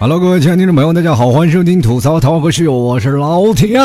[0.00, 3.78] Hello，各位亲爱的听众朋友，大家好，欢迎收听吐槽涛和室友，我是老铁。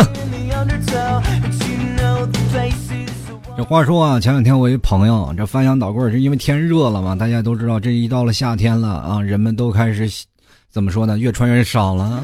[3.57, 7.18] 这话说啊，前两天我一朋友，这翻箱倒柜是因为天热了嘛？
[7.18, 10.09] 大家都知道，这一到了夏天了啊，人们都开始
[10.71, 11.20] 怎么说呢？
[11.20, 12.23] 越穿越少了。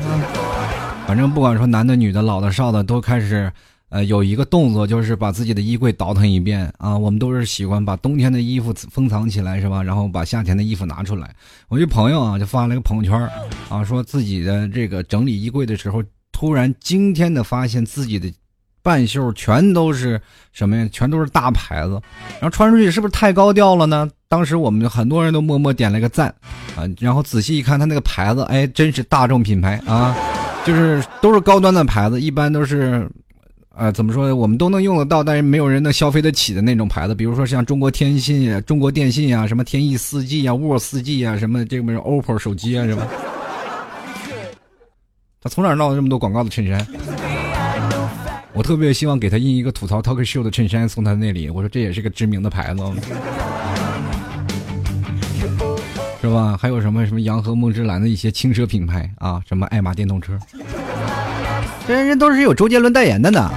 [1.05, 3.51] 反正不管说男的、女的、老的、少的，都开始。
[3.91, 6.97] 呃，有一个动作就是把自己的衣柜倒腾一遍啊。
[6.97, 9.83] 我们都是喜欢把冬天的衣服封藏起来，是吧？
[9.83, 11.29] 然后把夏天的衣服拿出来。
[11.67, 13.29] 我一朋友啊，就发了一个朋友圈
[13.67, 18.31] 啊，说自己的这个整理衣柜的时候，突然惊天的发现自己的
[18.81, 20.21] 半袖全都是
[20.53, 20.87] 什么呀？
[20.89, 22.01] 全都是大牌子，
[22.39, 24.09] 然后穿出去是不是太高调了呢？
[24.29, 26.33] 当时我们很多人都默默点了个赞
[26.77, 26.87] 啊。
[26.97, 30.15] 然后仔细一看，他那个牌子，哎，真是大众品牌啊，
[30.65, 33.05] 就是都是高端的牌子，一般都是。
[33.73, 34.35] 呃，怎么说呢？
[34.35, 43.07] 我们都能用得到，但是没有人能消费得起的那种牌子，比如说像中国天信、中国电信啊，什么天翼四 G 啊、沃四 G 啊，什么这个 OPPO 手机啊，是吧？
[45.41, 46.85] 他从哪闹了这么多广告的衬衫？
[48.53, 51.49] 我特别希望给他印一个吐槽 talk show 的衬衫送他那里。
[51.49, 52.83] 我说这也是个知名的牌子，
[56.21, 56.57] 是吧？
[56.57, 60.37] 还有什么什么洋河梦之蓝的一些轻奢品牌啊，什么爱玛电动车。
[61.87, 63.51] 这人都是有周杰伦代言的呢。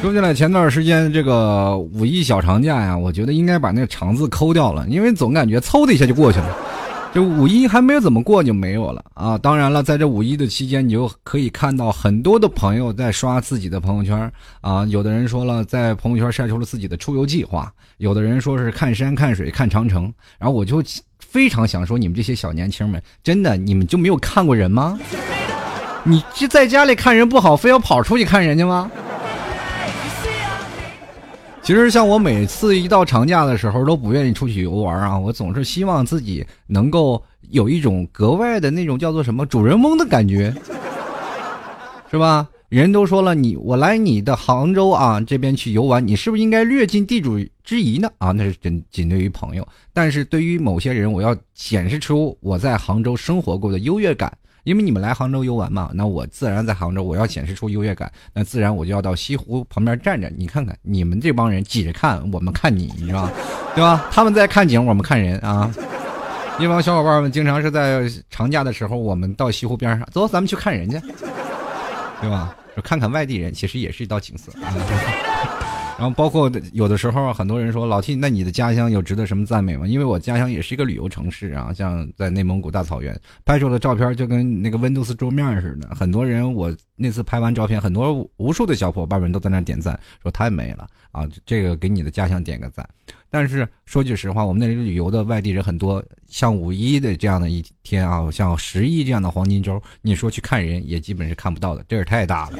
[0.00, 6.56] 说起来，前段时间这个五一小长假呀，我觉得应该把那个“长”字抠掉了，因为总感觉嗖的一下就过去了。
[7.14, 9.36] 这五一还没有怎么过就没有了啊！
[9.36, 14.84] 当然了，在这五一的期间，你就可以看到很多的朋友在刷自己的朋友圈啊。
[14.86, 20.12] 有的人说了，在朋友圈晒出了自己的出游计划；有的人说是看山看水看长城。
[20.38, 20.82] 然后我就
[21.18, 24.98] 非常想说，你们这些小年轻们，真的你们就没有看过人吗？
[26.04, 28.90] 你就在家里看人不好，非要跑出去看人家吗？
[31.62, 35.16] 其实像我每次一到长假的时候，都不愿意出去游玩啊。
[35.16, 40.52] 我总是希望自己能够有一种格外的那种叫做什么主人翁的感觉，
[42.10, 42.48] 是吧？
[42.68, 48.10] 人都说了，你我来你的杭州啊这边去游玩，你是不是应该略尽地主之谊呢？
[48.18, 54.32] 啊，那是仅仅对于朋友，但是对于某些人，我要显示出我在杭州生活过的优越感。
[54.64, 60.30] 因为你们来杭州游玩嘛，那我自然在杭州，我要显示出优越感，那自然我就要到西湖旁边站着。
[60.36, 63.32] 你看看你们这帮人挤着看，我们看你，你知道吧？
[63.74, 64.08] 对吧？
[64.12, 65.72] 他们在看景，我们看人啊。
[66.58, 71.00] 一帮小伙伴们经常是在长假的时候，我们到西湖边上，走，咱们去看人家，
[72.20, 72.54] 对吧？
[72.84, 74.52] 看看外地人，其实也是一道景色。
[75.98, 79.86] 然后包括有的时候，很多人说老 T，那你的家乡有值得什么赞美吗？
[79.86, 85.94] 因为我家乡也是一个旅游城市啊，像在内蒙古大草原拍出的照片就跟那个 Windows 桌面似的。
[85.94, 91.28] 很多人我那次拍完照片，很多无数的小伙伴们都在那点赞，说太美了啊！
[91.46, 92.88] 这个给你的家乡点个赞。
[93.30, 102.58] 但是说句实话，我们那里旅游的外地人很多，像五一的这样的一天啊，像十一这样的黄金周，你说去看人也基本是看不到的，这是太大了。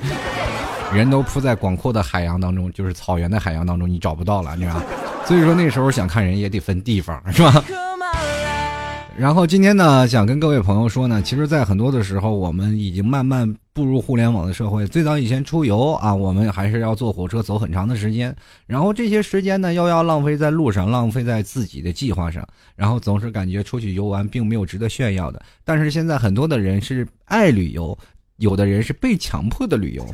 [0.95, 4.81] 人都扑在广阔的海洋当中，就是草原的海洋当中，你找不到了，你知道
[5.27, 7.65] 所以说那时候想看人也得分地方，是吧？
[9.17, 14.87] 然后今天呢，想跟各位朋友说呢，其实，在很多的时候，我们已经慢慢步入互联网的社会。
[14.87, 18.35] 最早以前出游啊，我们还是要坐火车走很长的时间，
[18.67, 22.43] 然后这些时间呢，又要浪费在路上，浪费在自己的计划上，
[22.75, 25.43] 然后总是感觉出去游玩并没有值得炫耀的。
[25.63, 27.97] 但是现在很多的人是爱旅游，
[28.39, 30.07] 有的人是被强迫的旅游。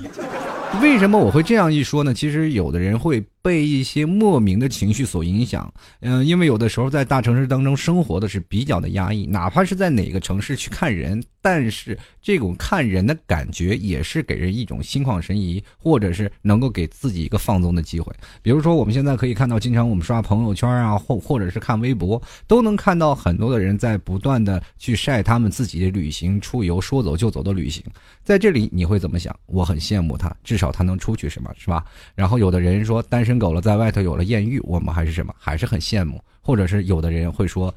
[0.80, 2.14] 为什么我会这样一说呢？
[2.14, 18.12] 其实有的人会被一些莫名的情绪所影响，嗯，因为有的时候在大城市当中生活的是比较的压抑，哪怕是在哪个城市去看人，但是这种看人的感觉也是给人一种心旷神怡，或者是能够给自己一个放纵的机会。
[18.42, 27.82] 比如说我们现在可以看到，经常我们刷朋友圈啊，或或者是看微博，都能看到很多的人在不断的去晒他们自己的旅行、出游、说走就走的旅行。
[28.24, 29.34] 在这里你会怎么想？
[29.46, 31.84] 我很羡慕他，至少他能出去，什么是吧？
[32.14, 35.34] 然后有的人说但是身狗了，在外头有了艳遇，我们还是什么？
[35.38, 36.18] 还是很羡慕。
[36.40, 37.72] 或者是有的人会说，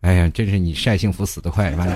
[0.00, 1.70] 哎呀，真是你晒幸福死得快。
[1.72, 1.94] 反正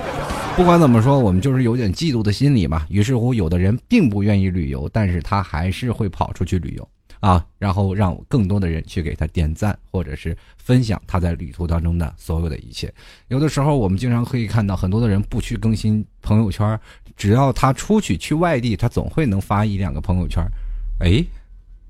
[0.55, 2.85] 不管怎么说，我们就是有点嫉妒的心理嘛。
[2.89, 6.87] 于是乎，有的人并不愿意旅游，但是他还是会跑出去旅游。
[7.19, 12.93] 啊，然后让更多的人去给他点赞，或者是分享他在旅途当中的所有的一切。
[13.27, 16.79] 有的时候，我们经常可以看到很多的人不去更新朋友圈，
[17.17, 20.41] 只要他出去去外地，他总会能发一两个朋友圈。
[21.01, 21.21] 哎，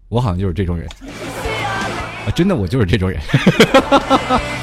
[0.09, 0.87] 我好像就是这种人，
[2.25, 3.21] 啊，真的，我就是这种人。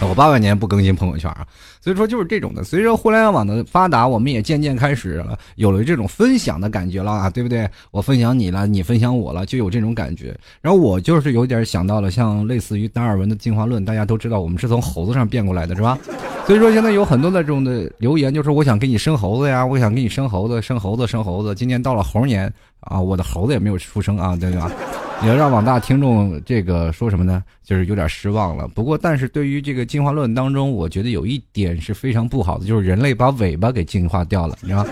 [0.00, 1.46] 我八百年不更新朋友圈啊，
[1.80, 2.62] 所以说就是这种的。
[2.62, 7.68] 随着互联网的发达，我们也渐渐开始了有了这种分享的感觉了啊，对不对？
[7.90, 10.34] 我分享你了，你分享我了，就有这种感觉。
[10.62, 15.98] 然后我就是有点想到了，像类似于达尔文的进化论，大家都知道我们是从猴子上变过来的，是吧？
[16.46, 21.54] 所以说现在有很多的这种的留言，就是我想给你生猴子呀，我想给你生猴子，生猴子，生猴子。
[21.54, 22.50] 今年到了猴年
[22.80, 24.70] 啊，我的猴子也没有出生啊，对吧？
[25.20, 27.42] 你要让广大听众这个说什么呢？
[27.64, 28.68] 就是有点失望了。
[28.68, 34.86] 不过，但是对于这个进化论当中，我觉得有一点是非常不好的，就是人类把尾巴给进化掉了，你知道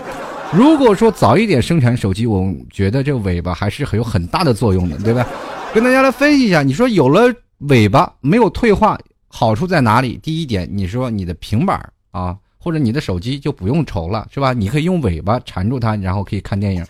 [0.53, 5.25] 如果说早一点生产手机，我觉得这个尾巴还是很有很大的作用的，对吧？
[5.73, 8.99] 跟大家来分析一下，你说有了尾巴没有退化，
[9.29, 10.19] 好处在哪里？
[10.21, 11.79] 第一点，你说你的平板
[12.11, 14.51] 啊，或者你的手机就不用愁了，是吧？
[14.51, 16.85] 你可以用尾巴缠住它，然后可以看电影。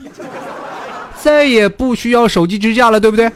[1.21, 3.31] 再也不需要手机支架了，对不对？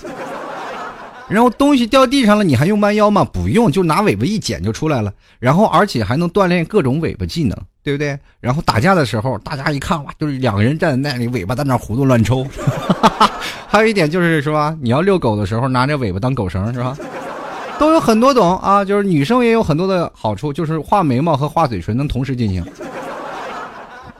[1.28, 3.24] 然后东西掉地上了，你还用弯腰吗？
[3.24, 5.12] 不用，就拿尾巴一剪就出来了。
[5.39, 8.19] 然后而且还能锻炼各种尾巴技能，对不对？
[8.42, 12.45] 然后打架的时候，大家一看哇，就是两个人站在那里，尾巴在那胡乱抽。
[13.68, 16.98] 还有一点就是说，你要遛狗的时候，拿着尾巴当狗绳，是吧？
[17.80, 22.62] 都有很多种啊，就是女生也有很多的好处，就是画眉毛和画嘴唇能同时进行。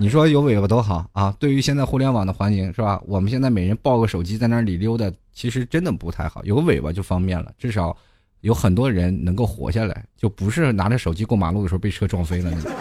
[0.02, 1.32] 你说有尾巴多好啊！
[1.38, 3.00] 对于现在互联网的环境是吧？
[3.06, 6.44] 我们现在每人抱个手机在那里溜达，其实真的不太好。
[6.44, 7.96] 有个尾巴就方便了，至少
[8.40, 12.72] 有很多人能够活下来，就不是拿着手机过马路的时候被车撞飞了那种，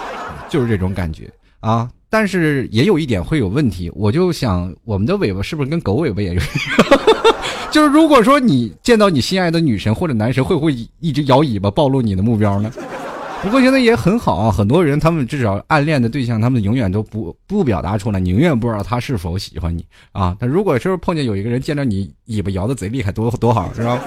[0.48, 1.30] 就是这种感觉
[1.60, 1.86] 啊。
[2.08, 6.40] 但是也有一点会有问题，我就想我们的尾巴是不是跟狗尾巴也有？
[7.70, 12.72] 就是如果说你见到你心爱的女神或者男神，会不会一直摇尾巴暴露你的目标呢？
[13.42, 19.82] 不过现在也很好啊，很多人他们至少暗恋的对象，他们永远都不不表达出来，你永远不知道他是否喜欢你
[20.12, 20.36] 啊。
[20.38, 23.98] 但如果是碰见有一个人见着你尾巴摇的贼厉害，多多好，是吧？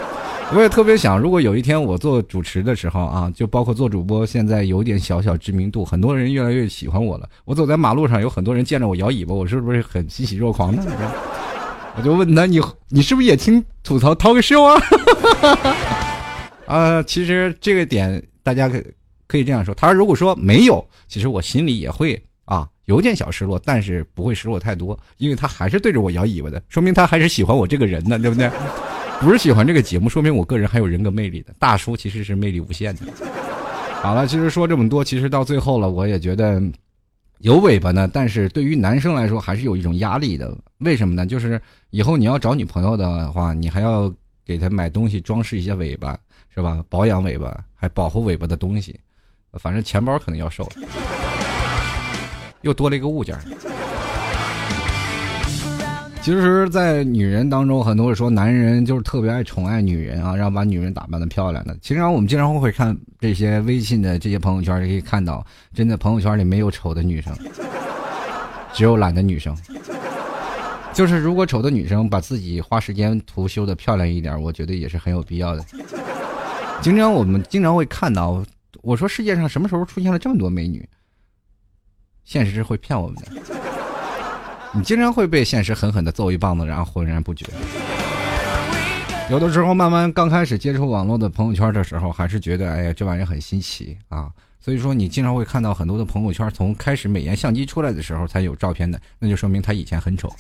[0.54, 7.28] 我也特别想，如果有一天我做主持的时候啊，就包括做主播，现在有点小小知名度，很多人越来越喜欢我了。
[7.44, 10.86] 我走在马路上，有很多人见着我摇尾巴，我是不是很欣喜若狂呢？
[11.98, 14.80] 我就问他，你你是不是也听吐槽涛个秀啊？
[16.68, 18.80] 啊，其实这个点大家可。
[19.34, 28.48] 可以这样说，他如果说没有，其实我心里也会啊有点小失落，但是不会失落太多，因为他还是对着我摇尾巴的，说明他还是喜欢我这个人的，对不对？
[29.20, 31.52] 不是喜欢这个节目，说明我个人还有人格魅力的。
[31.58, 33.02] 大叔其实是魅力无限的。
[34.04, 36.62] 好了，其实说这么多，其实到最后了，我也觉得
[37.40, 40.56] 有尾巴呢，但是对于男生来说还是有一种压力的。
[40.78, 41.26] 为什么呢？
[41.26, 41.60] 就是
[41.90, 44.14] 以后你要找女朋友的话，你还要
[44.46, 46.16] 给她买东西装饰一些尾巴，
[46.54, 46.86] 是吧？
[46.88, 49.00] 保养尾巴，还保护尾巴的东西。
[49.60, 50.72] 反正钱包可能要瘦了，
[52.62, 53.38] 又多了一个物件。
[56.22, 61.78] 其实，在女人当中，很多人说男人就是特别爱宠爱女人啊，让把女人打扮的漂亮的。
[61.82, 67.32] 其实，我们经常会看这些微信的这些朋友圈，可以看到，真的朋友圈里没有丑的女生，
[68.72, 69.56] 只有懒的女生。
[70.94, 75.66] 就是如果丑的女生把自己花时间涂修的漂亮一点，我觉得也是很有必要的。
[76.82, 78.44] 经常我们经常会看到。
[78.82, 80.88] 我说世界上什么时候出现了这么多美女？
[82.26, 83.32] 现实是会骗我们的，
[84.74, 87.46] 你经常会被现实狠狠的揍一棒子，然后浑然不觉。
[89.30, 94.32] 有的时候慢慢刚开始接触网络的朋友圈的时候，还是觉得哎呀这玩意儿很新奇啊。
[94.62, 100.34] 所以说你经常会看到很多的朋友圈，从开始美颜相机出来的时候才有照片的，那就说明他以前很丑，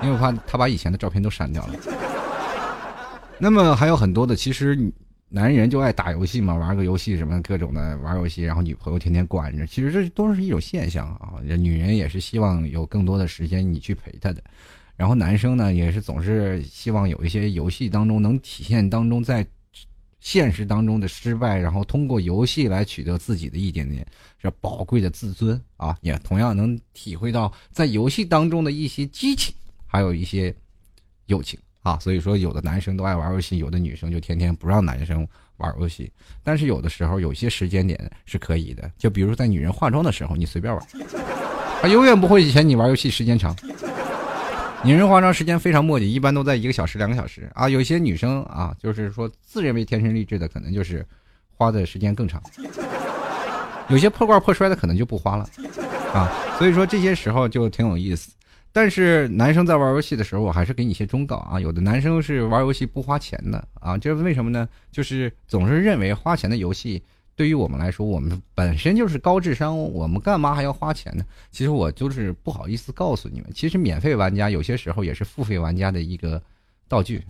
[0.00, 1.74] 因为我怕他把以前的照片都删掉了。
[3.38, 4.92] 那么还有很多的，其实。
[5.34, 11.40] 男人就爱打游戏嘛，玩个游戏什么各种的玩游戏，然后女朋友天天管着，其实这都是一种现象啊。
[11.42, 14.44] 女人也是希望有更多的时间你去陪她的，
[14.94, 19.46] 然后男生呢也是总是希望有一些游戏当中能体现当中在
[20.20, 24.06] 现实当中的失败，然后通过游戏来取得自己的一点点
[24.38, 29.54] 这宝贵的自尊啊，也同样能体会到在游戏当中的一些激情，
[29.86, 30.54] 还有一些
[31.24, 31.58] 友情。
[31.82, 36.10] 啊，所以说有的男生都爱玩游戏，有的女生就天天不让男生玩游戏。
[36.42, 40.86] 但是有的时候有些时间点是可以的，就比如在女人化妆的时候，你随便玩，
[41.80, 43.54] 她永远不会嫌你玩游戏时间长。
[44.84, 47.68] 女人化妆时间非常磨叽，一般都在一个小时、两个小时啊。
[47.68, 51.06] 有些女生啊，就是说自认为天生丽质的，可能就是
[51.56, 52.42] 花的时间更长。
[53.88, 55.48] 有些破罐破摔的，可能就不花了
[56.12, 56.32] 啊。
[56.58, 58.32] 所以说这些时候就挺有意思。
[58.72, 61.60] 但是男生在玩游戏的时候，我还是给你一些忠告啊。
[61.60, 64.66] 有的男生是玩游戏不花钱的啊，这是为什么呢？
[64.90, 67.02] 就是总是认为花钱的游戏
[67.36, 71.24] 对于我们来说，我们本身就是高智商，我们干嘛还要花钱呢？
[71.50, 76.42] 其实我就是不好意思告诉你们，其实免费玩家有些时候也是付费玩家的一个
[76.88, 77.22] 道具，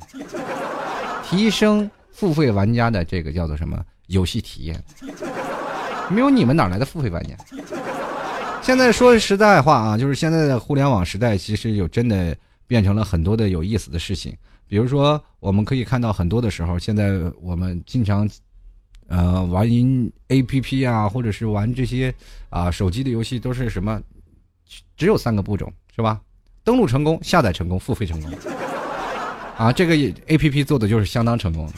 [1.25, 4.81] 提升付费玩家的这个叫做什么游戏体验，
[6.09, 7.35] 没有你们哪来的付费玩家？
[8.63, 12.35] 现在说实在话啊，就是现在的互联网时代，其实有真的
[12.67, 14.35] 变成了很多的有意思的事情。
[14.69, 18.27] 比如说，我们可以看到很多的时候，现在我们经常，
[19.09, 22.15] 呃，玩音 A P P 啊，或者是玩这些
[22.51, 24.01] 啊手机的游戏，都是什么？
[24.97, 26.21] 只有三个步骤，是吧？
[26.63, 28.31] 登录成功，下载成功，付费成功。
[29.57, 29.97] 啊，这个
[30.29, 31.69] A P P 做的就是相当成功。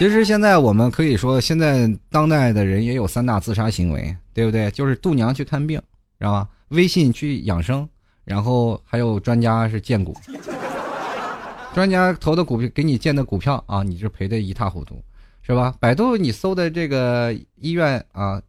[0.00, 4.70] 其实现在我们可以说，现在当代的人也有三大自杀行为，对不对？
[4.70, 5.78] 就是度娘去看病，
[6.18, 6.48] 知道吧？
[6.68, 7.86] 微信去养生，
[8.24, 10.16] 然后还有专家是荐股，
[11.74, 14.98] 专家投的股票给你荐的股票啊，你就赔的一塌糊涂，
[15.42, 15.74] 是吧？
[15.78, 18.40] 百度你搜的这个医院啊，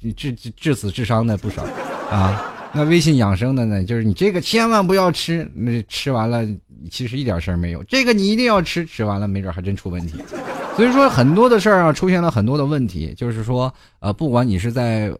[0.00, 1.62] 致致致死致伤的不少
[2.10, 2.54] 啊。
[2.72, 6.42] 那微信养生的呢，就是你这个千万不要吃，那吃完了
[6.90, 7.84] 其实一点事儿没有。
[7.84, 10.18] 这个你一定要吃，吃完了没准还真出问题。
[10.76, 15.12] 所以说很多的事儿啊，出现了很多的问题，就是说，呃，不管你是在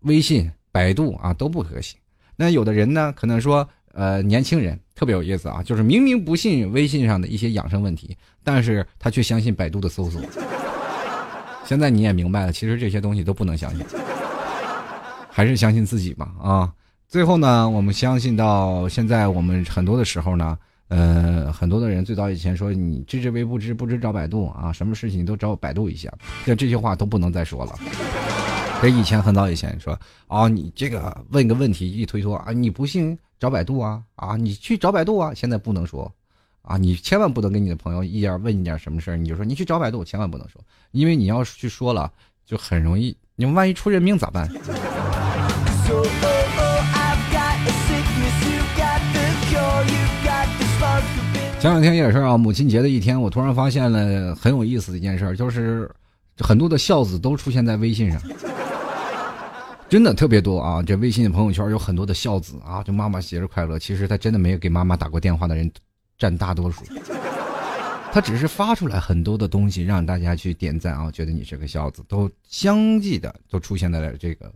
[0.00, 1.98] 微信、百度啊，都不可行。
[2.36, 10.20] 那有的人呢，可能说，呃，年轻人特别有意思啊，就是明明不信微信上的一些养生问题，但是他却相信百度的搜索。
[11.64, 13.84] 现在你也明白了，其实这些东西都不能相信，
[15.30, 16.72] 还是相信自己吧啊。
[17.08, 20.58] 最后呢，我们相信到现在，我们很多的时候呢，
[20.90, 26.12] 呃，很多的人最早以前说你知之为不知，不知找百度啊，什么事情都找我百度一下，
[26.44, 27.78] 这这些话都不能再说了。
[28.82, 36.12] 这以前很早以前说啊，你这个问个问题一推脱啊，你不信找百度啊啊，你去找百度啊，现在不能说
[36.62, 42.10] 啊，你千万不能跟你的朋友一点问一点什么事，你就说你去找百度，千万不能说，因为你要去说了，
[42.44, 44.48] 就很容易，你们万一出人命咋办？
[51.60, 55.90] 前两天也是啊，母亲节的一天，我突然发现了很有意思的一件事，就是
[56.38, 58.18] 很多的孝子都出现在微信上，
[59.86, 60.82] 真的特别多啊！
[60.82, 63.78] 这微信的朋友圈有很多的孝子啊，就妈妈节日快乐。
[63.78, 65.70] 其实他真的没有给妈妈打过电话的人
[66.16, 66.82] 占大多数，
[68.10, 74.50] 他只是发出来很多的东西让大家去点赞啊，觉得你是个孝子，都相继的都出现在了这个。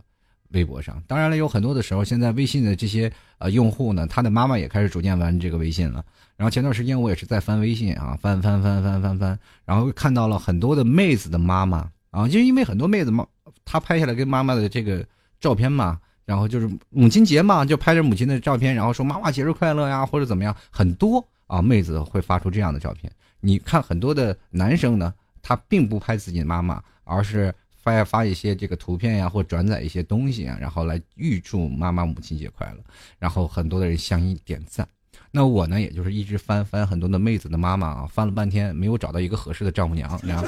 [0.51, 6.03] 微博上，当然了，有很多的时候，现在微信的这些呃用户呢，他的妈妈也开始逐渐玩这个微信了。
[6.37, 13.25] 然后前段时间我也是在翻微信啊，翻翻翻翻翻翻，然后看到了很多的妹子的妈妈啊，就因为很多妹子妈，
[13.63, 15.05] 她拍下来跟妈妈的这个
[15.39, 23.11] 照片嘛，然后就是母亲节嘛，就拍着母亲的照片，然后说妈妈节日快乐呀，或者怎么样，很多啊妹子会发出这样的照片。
[23.39, 27.53] 你看很多的男生呢，他并不拍自己的妈妈，而是。
[27.85, 32.83] 发发一些这个图片呀，或转载一些东西啊，然后来预祝妈妈母亲节快乐，
[33.19, 34.87] 然后很多的人相应点赞。
[35.29, 40.45] 那我呢，也就是一直翻翻很多的妹子的妈妈啊，翻了半天没有找到一个合适的丈母娘，然后，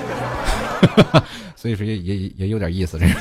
[1.56, 2.98] 所以说也也也有点意思。
[2.98, 3.06] 这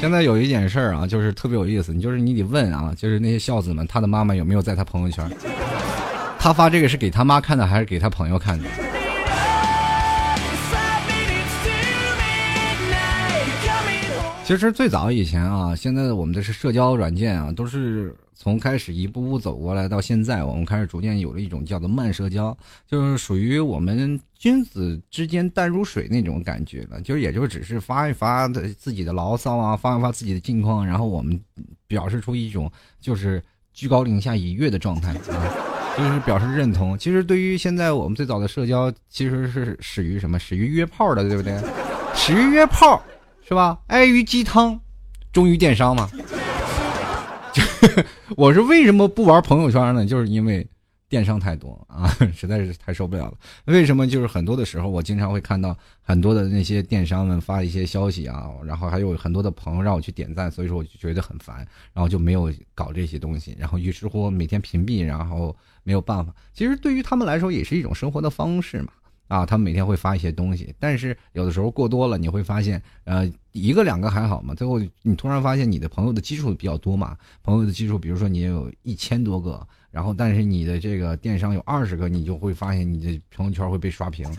[0.00, 5.30] 现在有一件事儿啊，就是特别有意思，你就是你得问啊，就是那些孝子们，他的妈妈有没有在他朋友圈？
[6.38, 8.68] 他发这个是给他妈看的，还是给他朋友看的？
[14.50, 27.00] 其实最早以前啊，现在我们的是社交软件啊，都是从开始一步步走过来，到现在我们开始逐渐有了一种叫做慢社交，就是属于我们君子之间淡如水那种感觉了。
[27.02, 31.40] 就是也就只是发一发的自己的牢骚啊，发一发自己的近况，然后我们
[31.86, 32.68] 表示出一种
[33.00, 33.40] 就是
[33.72, 36.98] 居高临下以悦的状态啊，就是表示认同。
[36.98, 40.40] 其实对于现在我们最早的社交，其实是始于什么？
[40.40, 41.56] 始于约炮的，对不对？
[42.16, 43.00] 始于约炮。
[43.50, 43.80] 是吧？
[43.88, 44.80] 爱于鸡汤，
[45.32, 46.08] 忠于电商嘛。
[48.36, 50.06] 我是为什么不玩朋友圈呢？
[50.06, 50.64] 就是因为
[51.08, 53.34] 电商太多啊， 实在是太受不了了。
[53.64, 54.06] 为什么？
[54.06, 61.56] 就是很多的时候，我经常会看到很多的那些电商们发一些消息啊，然后还有很多的朋友让我去点赞，所以说我就觉得很烦，
[61.92, 63.56] 然后就没有搞这些东西。
[63.58, 66.32] 然后于是乎每天屏蔽，然后没有办法。
[66.54, 68.92] 其实对于他们来说，也是一种生活的方式嘛。
[69.26, 84.28] 啊，他们每天会发一些东西，但是有的时候过多了，你会发现，呃，一个两个还好嘛，最后你突然发现你的朋友的基数比较多嘛，朋友的基数，比如说你有一千多个，然后但是你的这个电商有二十个，你就会发现你的朋友圈会被刷屏。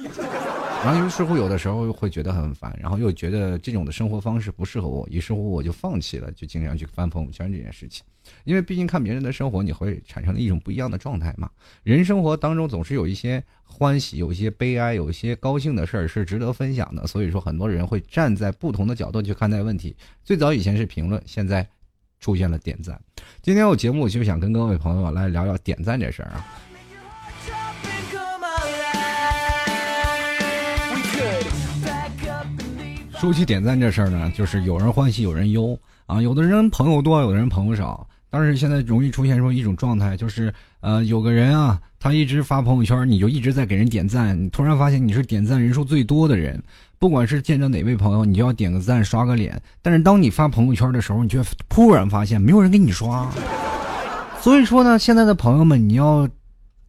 [0.84, 8.04] 然后于是乎，有的时候会觉得很烦，然后又觉得这种的生活方式不适合我，于是乎我就放弃了，就经常去翻朋友圈这件事情。
[8.44, 11.50] 因为毕竟看别人的生活你会产生一种不一样的状态嘛。
[11.84, 17.06] 人生活当中总是有一些欢喜有一些悲哀有一些高兴的事儿是值得分享的。
[17.08, 19.96] 所以说很多人会站在不同的角度去看待问题。
[20.24, 21.68] 最早以前是评论现在
[22.20, 23.00] 出现了点赞。
[23.42, 26.46] 今天我节目就想跟各位朋友来聊聊点赞这事儿啊。
[33.22, 35.80] 说起点赞这事儿呢就是有人欢喜有人忧。
[36.08, 38.08] 啊有的人朋友多有的人朋友少。
[38.32, 46.64] 但是现在容易出现说一种状态，就是呃，有个人啊，他一直发朋友圈，你就一直在给人点赞，你突然发现你是点赞人数最多的人。
[46.98, 49.62] 不管是见着哪位朋友，你就要点个赞，刷个脸。
[49.82, 53.30] 但是当你发朋友圈的时候，你却突然发现没有人给你刷。
[54.40, 56.30] 所以说呢，现在的朋友们，你要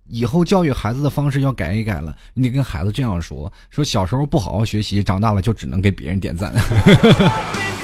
[0.07, 2.15] 以后教育孩子的方式要改一改了。
[2.35, 6.53] 你得跟孩子这样说：说小时候不好好学习，长大了就只能给别人点赞。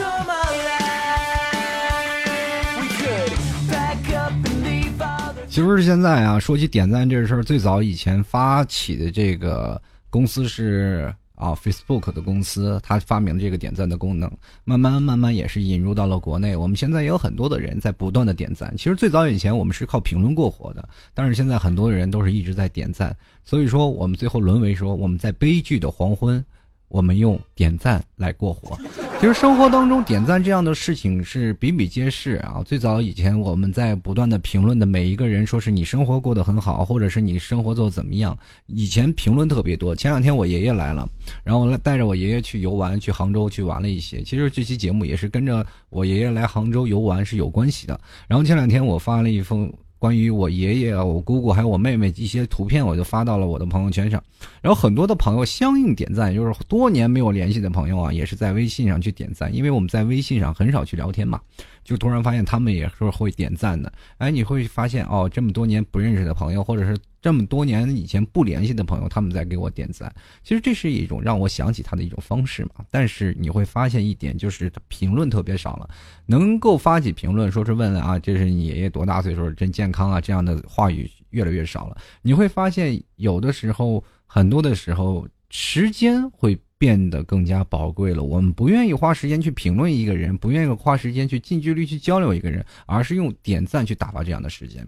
[5.58, 11.12] 其实现在啊，说起点赞这事儿，最早以前发起的这个公司是。
[11.34, 14.28] 啊，Facebook 的公司，它发明了这个点赞的功能，
[14.64, 16.56] 慢慢慢慢也是引入到了国内。
[16.56, 18.74] 我们现在也有很多的人在不断的点赞。
[18.76, 23.16] 其实最早以前我们是靠评论过活的，但是现在很多人都是一直在点赞。
[23.44, 26.44] 所以说，我们最后沦为说我们在悲剧的黄昏。
[26.88, 28.76] 我们用点赞来过活，
[29.20, 32.62] 其实生活当中点赞这样的事情是比比皆是啊。
[32.64, 39.94] 最早以前我们在不断的评论的每一个人，说是你生活过得很好，或者是你生活做的怎么样，以前评论特别多。
[39.94, 41.08] 前两天我爷爷来了，
[41.44, 44.22] 然后带着我爷爷去游玩，去杭州去玩了一些。
[44.22, 48.00] 其实这期节目也是跟着我爷爷来杭州游玩是有关系的。
[48.26, 49.72] 然后前两天我发了一封。
[49.98, 54.22] 关于我爷爷啊、我姑姑还有我妹妹一些图片，我就发到了我的朋友圈上，
[54.62, 61.40] 然后很多的朋友相应点赞，就是多年没有联系的朋友啊，也是在微信上去点赞，因为我们在微信上很少去聊天嘛。
[61.88, 70.14] 就突然发现他们也是会点赞的，哎，你会发现哦，这么多年不认识的朋友，或者是这么多年以前不联系的朋友，他们在给我点赞。
[70.44, 72.84] 其实这是一种让我想起他的一种方式嘛。
[72.90, 75.88] 但是你会发现一点，就是评论特别少了，
[76.26, 81.96] 能够发起评论说是问啊，这是你爷爷多大岁数，真健康啊，这样的话语越来越少了。
[82.20, 86.58] 你会发现有的时候，很多的时候，时间会。
[86.78, 88.22] 变得更加宝贵了。
[88.22, 94.86] 我们不愿意花时间去评论一个人，不愿意花时间去近距离去交流一个人，而是用点赞去打发这样的时间。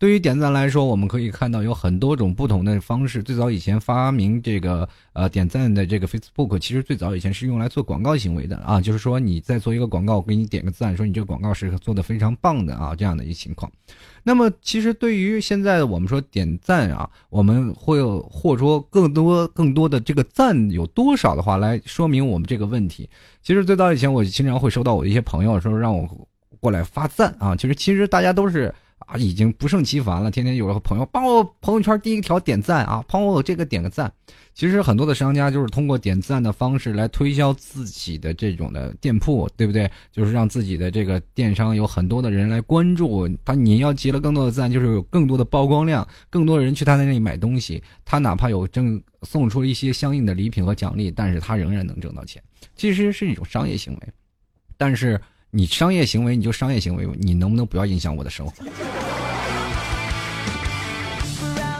[0.00, 3.22] 对于点赞来说，我们可以看到有很多种不同的方式。
[3.22, 13.70] 最早以前发明这个呃点赞的这个 Facebook，其实最早以前是用来做广告行为的啊，就是说你在做一个广告，我给你点个赞，说你这个广告是做的非常棒的啊，这样的一情况。
[14.22, 23.06] 那么其实对于现在我们说点赞啊，我们会有或者说更多更多的这个赞有多少的话来说明我们这个问题。
[23.42, 26.08] 其实最早以前我经常会收到我一些朋友说让我
[26.58, 28.74] 过来发赞啊，其实其实大家都是。
[29.10, 30.30] 啊，已经不胜其烦了。
[30.30, 34.12] 天天有了朋友帮我朋友圈第一条点赞啊，帮我这个点个赞。
[34.54, 39.90] 其实很多的商家就是通过点赞的方式来推销自己的这种的店铺，对不对？
[40.12, 43.52] 就是让自己的这个电商有很多的人来关注他。
[43.52, 47.82] 你要集了更多的赞，就是有更多的曝光量，更多人去他那里买东西。
[48.04, 52.40] 他哪怕有挣送出一些相应的礼品和奖励，但是他仍然能挣到钱。
[52.76, 54.00] 其实是一种商业行为，
[54.76, 55.20] 但是。
[55.52, 58.52] 你商业行为，你就商业行为，你能不能不要影响我的生活？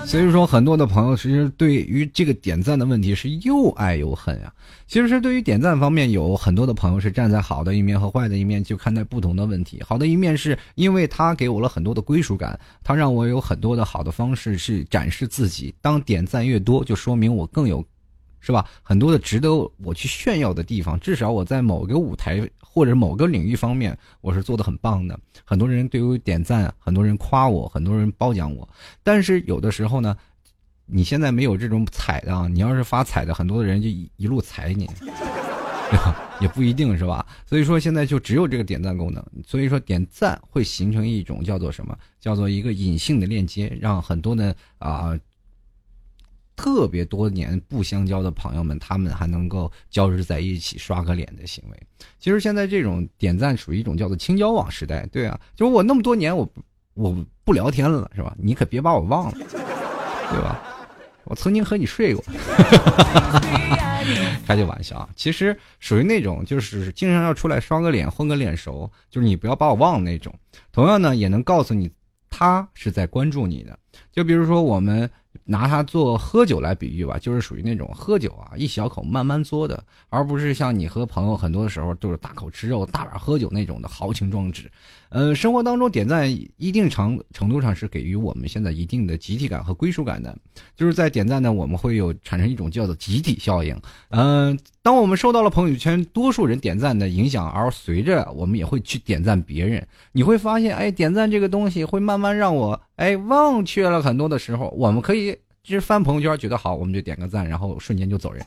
[0.05, 4.53] 所以说，很多的朋友其实对于这个点赞的问题是又爱又恨啊。
[4.89, 9.81] 其实是对于点赞方面，有很多的朋友是站在好的一面和坏的一面去看待不同的问题。
[9.87, 15.73] 好的一面是因为他给我了很多的归属感，他让我有很多的好的方式去展示自己。
[15.81, 17.85] 当点赞越多，就说明我更有。
[18.43, 18.65] 是吧？
[18.83, 19.53] 很多的值得
[19.85, 22.41] 我去炫耀的地方，至少我在某个舞台
[22.73, 25.19] 或者某个领域方面，我是做的很棒的。
[25.45, 28.69] 很多人对我点赞，很多人夸我，很多人褒奖我。
[29.03, 30.17] 但是有的时候呢，
[30.87, 34.89] 你现在没有这种踩的啊，你要是发踩的，很多的人就一路踩你，
[36.41, 37.27] 也不一定是吧？
[37.45, 39.25] 所以说现在就只有这个点赞功能。
[39.45, 41.99] 所以说点赞会形成一种叫做什么？
[42.21, 45.19] 叫做一个隐性的链接，让很多的啊。
[46.61, 51.83] 特别多年不相交的朋友们，他们还能够交织在一起刷个脸的行为。
[52.19, 56.47] 其实现在这种点赞属于一种叫做青交往时代，对啊，就是我那么多年我
[56.93, 58.37] 我不聊天了，是吧？
[58.39, 60.63] 你可别把我忘了，对吧？
[61.25, 62.23] 我曾经和你睡过，
[64.47, 65.09] 开句玩笑啊。
[65.17, 70.31] 其实属于那种就是经常要出来刷个脸、混个脸熟，就是你不要把我忘了那种。
[70.73, 71.91] 同样呢，也能告诉你
[72.29, 73.79] 他是在关注你的。
[74.13, 75.11] 就比如说我们。
[75.45, 84.71] 拿它做喝酒来比喻吧，就是属于那种喝酒啊，一小口慢慢嘬的，而不是像你和朋友很多的时候都是大口吃肉、大碗喝酒那种的豪情壮志。
[85.11, 90.37] 呃，生活当中点赞一定程程度上是给予我们现在一定的集体感和归属感的，
[90.77, 93.77] 就是在点赞呢，我们会有产生一种叫做集体效应。
[94.11, 108.47] 嗯，当我们受到了朋友圈多数人点赞的影响，而随着我们也会去点赞别人，你会发现，哎，点赞这个东西会慢慢让我哎忘却了很多的时候，我们可以就是翻朋友圈觉得好，我们就点个赞，然后瞬间就走人，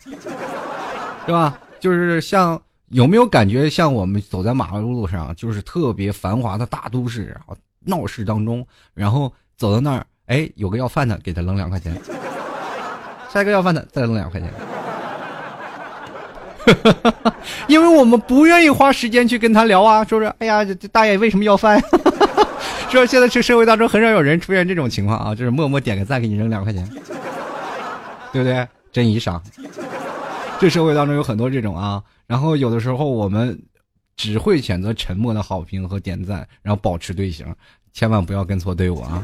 [1.26, 1.60] 是吧？
[1.82, 2.62] 就是像。
[2.94, 12.00] 有没有感觉像我们走在马路上，就是特别繁华的大都市啊，闹市当中，然后走到那儿，哎，有个要饭的，给他扔两块钱，
[13.34, 14.54] 下一个要饭的再扔两块钱，
[17.68, 21.82] 因为我们不愿意花时间去跟他聊啊，说是哎呀，这大爷为什么要饭？
[22.92, 26.88] 说现在这社会当中很少有人出现这种情况啊，就是默默点个赞给你扔两块钱，
[28.32, 28.68] 对不对？
[28.92, 29.42] 真衣裳。
[30.60, 33.62] 这社会当中有很多这种啊，然后有的时候我们
[34.16, 37.46] 只会选择沉默的好评和点赞，然后保持队形，
[37.92, 39.22] 千万不要跟错队伍啊！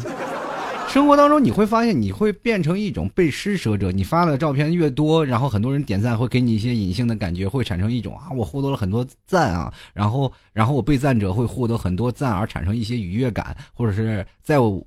[0.89, 3.91] 生活当中你会发现，你会变成一种被施舍者。
[3.91, 14.83] 你发的照片越多，然后很多人点赞，会给你一些隐性的感觉，会产生一种啊，我获得了很多赞啊，然后然后我被赞者会获得很多赞而产生一些愉悦感，或者是在我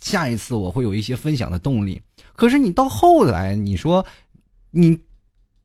[0.00, 2.00] 下一次我会有一些分享的动力。
[2.34, 4.06] 可是你到后来，你说
[4.70, 4.98] 你。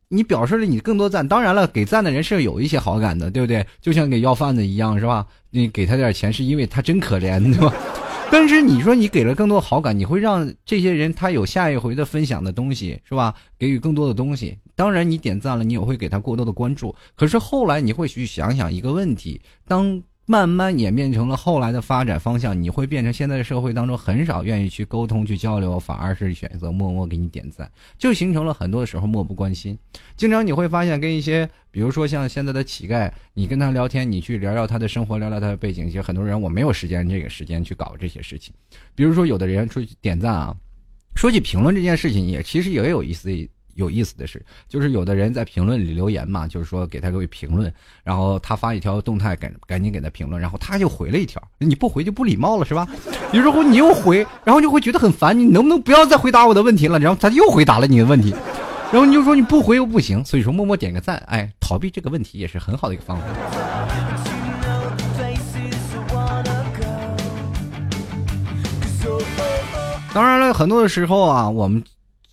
[0.10, 3.66] 你表示了你更多赞，当然了，给赞的人是有一些好感的，对不对？
[3.82, 5.26] 就像给要饭的一样，是吧？
[5.50, 7.74] 你给他点钱，是因为他真可怜，对吧？
[8.32, 13.34] 但是你说你给了更多好感，你会让这些人他有下一回的分享的东西，是吧？
[13.58, 14.58] 给予更多的东西。
[14.76, 16.94] 当然，你点赞了，你也会给他过多的关注。
[17.16, 20.02] 可是后来你会去想想一个问题：当。
[20.30, 29.80] 慢慢演变成了后来的发展方向，你会变成现在的社会当中很少愿意去沟通、去交流，反而是选择默默给你点赞，就形成了很多的时候漠不关心。
[30.18, 38.54] 经常你会发现，跟一些比如说像现在的乞丐，你跟他聊天，你去聊聊他的生活，聊聊他的背景，其实很多人我没有时间这个时间去搞这些事情。
[38.96, 40.54] 比如说有的人出去点赞啊，
[41.16, 43.32] 说起评论这件事情，也其实也有一丝。
[43.78, 47.72] 有意思的是，就是有的人在评论里留言嘛，就是说给他各位评论，
[48.04, 52.88] 然后他发一条动态，赶赶紧给他评论，然后他就回了一条，你不回就不礼貌了是吧？
[53.32, 57.00] 有时候你又回，然后就会觉得很烦，你能不能不要再回答我的问题了？
[57.00, 58.32] 然后他又回答了你的问题，
[58.92, 63.24] 然后你就说你不回又不行，所以说默默点个赞，哎，逃避这个问题也是很好的一个方法。
[70.14, 71.84] 当然了，很多的时候啊，我们。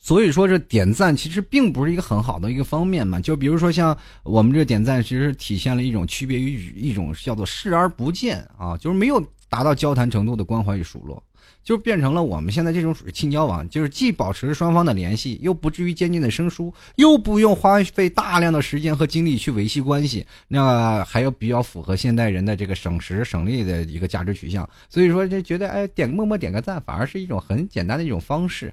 [0.05, 3.19] 所以说，这点赞其实并不是一个很好的一个方面嘛。
[3.19, 11.23] 就比如说，像我们这点赞，其实体现了一种区别于一种叫做视而不见啊，就是没有达到交谈程度的关怀与数落，
[11.62, 24.69] 就变成了我们现在这种属于亲交往，就是既保持双方的联系，又不至于渐渐的生疏，又不用花费大量的时间和精力去维系关系，那还有比较符合现代人的这个省时省力的一个价值取向。
[24.90, 28.71] 所以说，就觉得哎，点默默点个赞，反而是一种很简单的一种方式，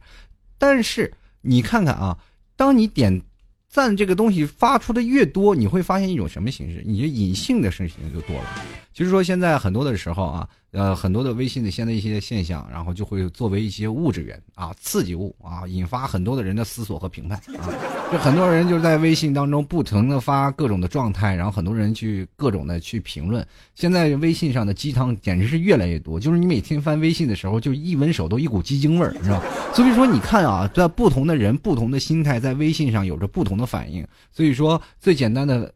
[0.57, 1.09] 但是。
[1.41, 2.17] 你看看啊，
[2.55, 3.21] 当你点
[3.67, 6.83] 赞这个东西发出的越多，你会发现一种什么形式？
[6.85, 8.45] 你就隐性的事情就多了。
[8.93, 10.49] 就是说，现在很多的时候啊。
[10.71, 17.67] 呃，很多的微信的现在一些现象，然后就会作为一些物质源啊，刺激物啊，引发很多的人的思索和评判 啊。
[18.09, 23.45] 就很多人就是在微信当中不停的发各种的状态，然后很多人去各种的去评论。
[23.75, 29.41] 现在微信上的鸡汤简直是越来越多，就是你每天翻微信的时候，就一闻手都一股鸡精味儿，你知道？
[29.73, 34.05] 所以说你看啊，在不同的人、不同的心态，在微信上有着不同的反应。
[34.31, 35.73] 所以说，最简单的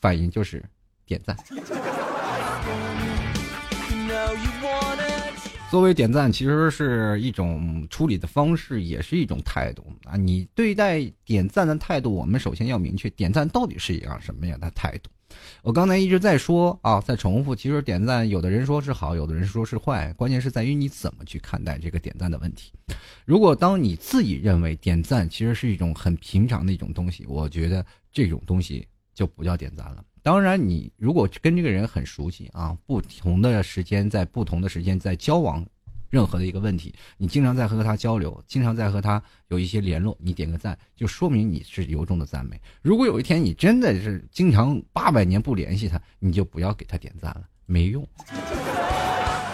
[0.00, 0.62] 反应就是
[1.06, 1.36] 点赞。
[5.70, 10.16] 作为点赞，其实是一种处理的方式，也是一种态度啊。
[10.16, 15.08] 你对待点赞的态度，我们首先要明确，点赞到底是一样什么样的态度。
[15.62, 22.72] 我刚才一直在说啊，在重复，其实点赞，有的人说是好，有的人说是坏，关键是在于你怎么去看待这个点赞的问题。
[23.24, 30.04] 如果当你自己认为点赞其实是一种很平常的一种东西，我觉得这种东西就不叫点赞了。
[30.22, 35.64] 当然，你如果跟这个人很熟悉啊，不同的时间在不同的时间在交往，
[36.10, 42.60] 任何的一个问题，你经常在和他交流，经常在和他有一些联络，你点个赞，就说明你是由衷的赞美。
[42.82, 48.06] 如果有一天你真的是经常八百年不联系他，你就不要给他点赞了，没用。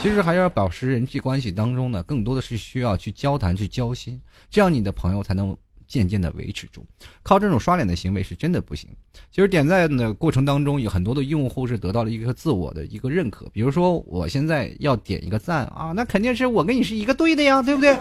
[0.00, 5.56] 其实还要保持人际关系当中呢，更多的是需要去交谈、去交心，这样你的朋友才能。
[5.86, 6.84] 渐渐的维持住，
[7.22, 8.90] 靠这种刷脸的行为是真的不行。
[9.30, 13.46] 其实点赞的过程当中，有很多的用户是得到了一个自我的一个认可。
[13.52, 17.96] 比如说，我现在要点一个赞啊，那肯定是我跟你是一个队的呀，对不对？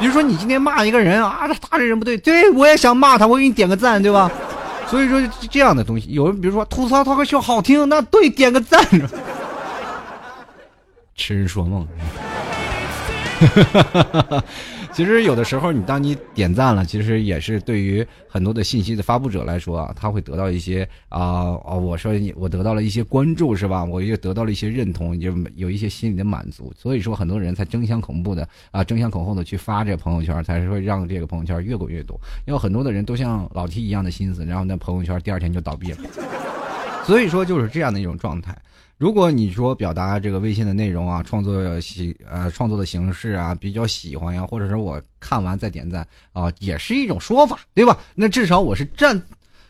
[0.00, 4.30] 比如说你今天骂一个人啊，他这人不对，对我也想骂他，我给你点个赞，对吧？
[4.88, 5.20] 所以说
[5.50, 8.82] 这样的东西，有人比如说吐槽他个笑好听，那对点个赞。
[11.14, 11.86] 痴人说梦。
[13.46, 14.44] 哈哈哈哈哈
[14.92, 23.84] 其实有的时候，你当你点赞了，其实也是对于很多的信息的发布者来说啊，他会得到一些啊啊，我说你我得到了一些关注是吧？
[23.84, 26.72] 我又得到了一些认同，就有一些心理的满足。
[26.76, 32.18] 所以说，很多人才争相恐怖的啊，争相恐后的去发这个朋友圈，才是会让这个朋友圈越滚越多。
[32.46, 35.98] 因为很多的人都像老 T 一样的心思，然后那朋友圈第二天就倒闭了。
[37.04, 38.56] 所以说就是这样的一种状态。
[38.98, 47.96] 如果你说表达这个微信的内容啊，创作喜呃创作的形式啊比较喜欢呀，或者是我看完再点赞啊，也是一种说法，对吧？
[48.16, 49.22] 那至少我是站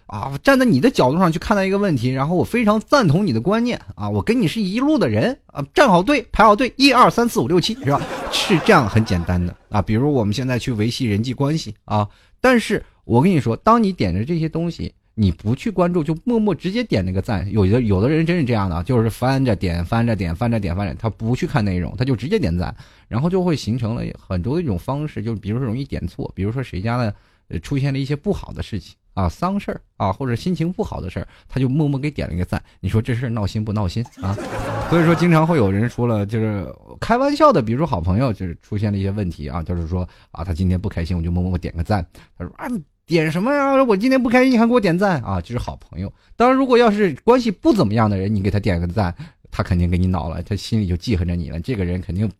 [0.07, 8.01] 啊站在你的角度上去看待一个问题，然后我非常赞同你的观念啊，我跟你是一路的人啊，站好队排好队，一二三四五六七是吧？
[8.33, 9.83] 是这样很简单的啊。
[9.83, 12.09] 比如我们现在去维系人际关系啊，
[12.41, 14.91] 但是我跟你说，当你点着这些东西。
[15.21, 17.51] 你不去关注，就默默直接点那个赞。
[17.51, 22.73] 有的有的人真是这样的，就是翻着点，翻着点，翻着点，翻着，他不去看内容，他就直接点赞，
[23.09, 27.13] 然后就会形成了很多一种方式，就比如说容易点错，比如说谁家的
[27.61, 32.63] 出现了一些不好的事情啊，丧事儿啊，或者心情不好的事儿，他就默默给点了一个赞。
[32.79, 34.37] 你说这事儿闹心不闹心啊？
[34.89, 36.65] 所以说经常会有人说了，就是
[37.01, 42.07] 开玩笑的，比如说好朋友就是出现了一些问题啊，就是说啊，他今天不开心，我就默默点个赞。
[42.39, 42.69] 他说啊。
[43.09, 43.83] 点什么呀？
[43.83, 45.41] 我今天不开心，你还给我点赞啊！
[45.41, 46.13] 就是好朋友。
[46.37, 49.13] 当然，如果要是关系不怎么样的人，你给他点个赞，
[49.51, 51.59] 他肯定给你恼了，他心里就记恨着你了。
[51.59, 52.31] 这个人肯定，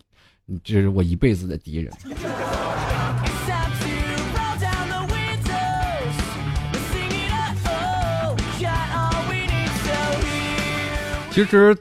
[0.63, 1.91] 这是我一辈子的敌人。
[11.31, 11.75] 其实。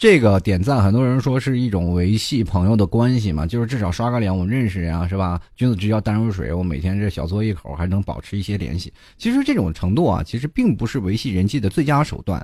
[0.00, 5.38] 这个点赞，很多人说是一种维系朋友的关系嘛，就是至少刷个脸，我们认识人啊，是吧？
[5.54, 8.90] 君子之交淡如水，我每天这小嘬一口，还能保持一些联系。
[9.18, 12.42] 其实这种程度啊，其实并不是维系人际的最佳手段，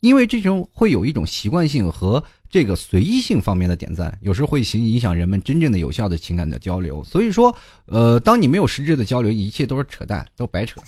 [0.00, 7.02] 因为这种会有一种习惯性和这个随意性方面的点赞，有时会形影响人们真正的有效的情感的交流。
[7.04, 10.78] 所以说，呃，当你没有实质的交流，一切都是扯淡，都白扯。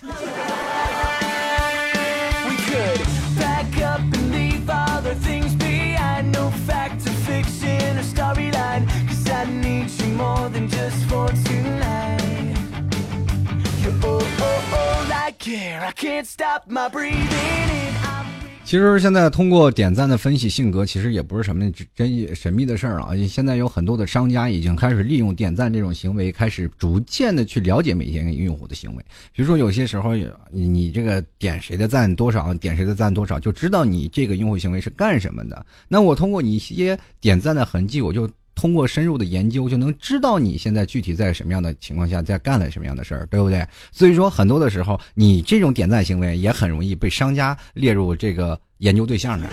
[18.64, 23.10] 其实现在通过点赞的分析性格，其实也不是什么真神秘的事儿啊。
[23.28, 29.04] 现在有很多的商家已经开始利用点赞这种行为，开始逐渐的去了解每天用户的行为。
[29.34, 30.16] 比如说有些时候，
[30.50, 35.66] 你你这个点谁的赞多少，点谁的赞多少，就知道你这个用户行为是干什么的。
[35.88, 38.26] 那我通过你一些点赞的痕迹，我就。
[38.54, 43.66] 通过深入的研究，就能知道你现在具体在什么样的情况下在干了什么样的事儿，对不对？
[43.92, 49.46] 所以说，很多的时候，你这种点赞行为也很容易被商家列入这个研究对象的。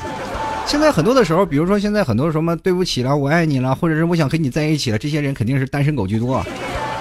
[0.68, 6.42] 现在很多的时候，比如说现在很多什么对不起了，我爱你了，或者是我想和你在一起了，这些人肯定是单身狗居多，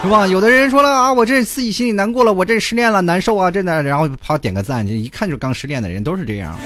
[0.03, 0.27] 是吧？
[0.27, 6.59] 有的人说了啊，我这自己心里难过了，我这失恋了，难受啊，真的，然后跑点个赞，一看就刚失恋的人都是这样。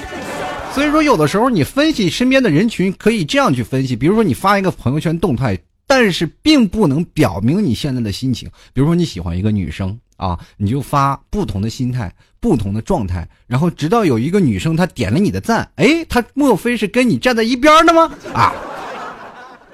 [0.75, 3.95] 所以说，有的时候你分析身边的人群，可以这样去分析。
[3.95, 5.57] 比如说，你发一个朋友圈动态，
[5.87, 8.49] 但是并不能表明你现在的心情。
[8.73, 18.11] 比如说，你喜欢一个女生啊，你就发不同的心态、不同的状态，然后直到有一个女生她点了你的赞，哎，她莫非是跟你站在一边的吗？
[18.33, 18.53] 啊，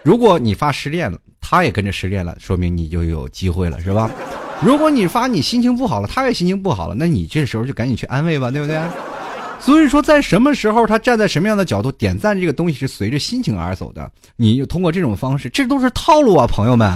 [0.04, 4.08] 如果你发失恋了，她也跟着失恋了，说明你就有机会了，是吧？
[4.64, 8.80] 如果你发你心情不好了，她也心情不好了，那你这时候就赶紧去安慰吧，对不对？
[9.62, 14.12] 所以说，在什么时候他站在什么样的角度点赞，这个东西是随着心情而走的。
[14.36, 16.92] 你通过这种方式，这都是套路啊，朋友们。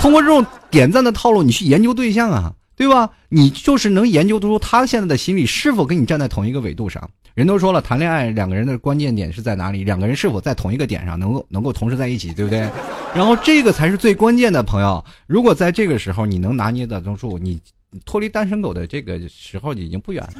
[0.00, 3.10] 通过这种点赞的套路，你去研究对象啊，对吧？
[3.28, 7.08] 你就是能研究出他现在的心理是否跟你站在同一个纬度上。
[7.34, 9.84] 人都说了，谈恋爱两个人的关键点是在哪里？
[9.84, 12.68] 两个人是否在同一个点上，能够能够同时在一起，对不对？
[13.14, 15.04] 然后这个才是最关键的，朋友。
[15.26, 17.60] 如果在这个时候你能拿捏得住，你
[18.04, 20.32] 脱离单身狗的这个时候已经不远了。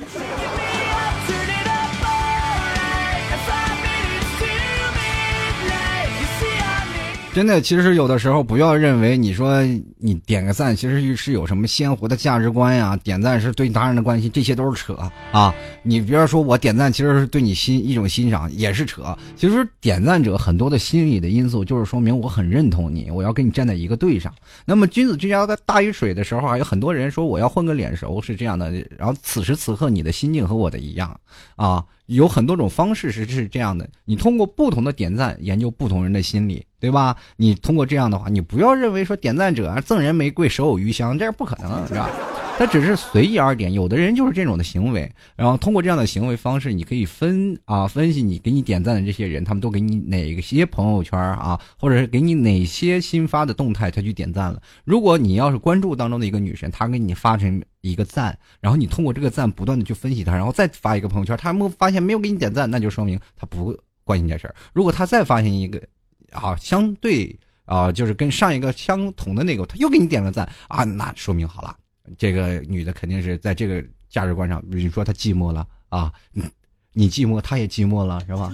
[7.33, 9.62] 真的，其实有的时候不要认为你说
[9.97, 12.95] 你点个赞，其实是有什么鲜活的价值观呀？
[13.03, 14.95] 点赞是对他人的关心，这些都是扯
[15.33, 15.55] 啊！
[15.83, 19.16] 你比如说我点赞，其实是对你心一种欣赏，也是扯。
[19.35, 24.31] 其实点赞者很多的心理的因素，就是说明我很认同你，我要跟你站在一个队上。
[24.66, 28.71] 那么君子之交在大于水的时候啊，有很多人说我要混个脸熟，是这样的。
[28.99, 31.18] 然后此时此刻你的心境和我的一样
[31.57, 31.83] 啊。
[32.06, 37.16] 有很多种方式是是这样的，你通过不同的点赞研究不同人的心理，对吧？
[37.36, 42.10] 你通过这样的话，你不要认为说点赞者啊赠人玫瑰手有余香，这是不可能，是吧？
[42.58, 45.10] 他只是随意而点，有的人就是这种的行为。
[45.34, 54.62] 然后通过这样的行为方式，你可以分啊分析你给你点赞的这些人，他们都给你哪些朋友圈啊，或者是给你哪些新发的动态，他去点赞了。
[54.84, 64.54] 如果你要是关注当中的一个女神，她给你发成一个赞，然后你通过这个赞不断的去分析她，然后再发一个朋友圈，她没发现没有给你点赞，那就说明她不关心这事儿。
[64.72, 65.82] 如果她再发现一个
[66.30, 71.76] 啊相对啊就是跟上一个相同的那个，她又给你点了赞啊，那说明好了。
[72.18, 76.12] 这个女的肯定是在这个价值观上，比如说她寂寞了啊，
[76.92, 78.52] 你寂寞，她也寂寞了，是吧？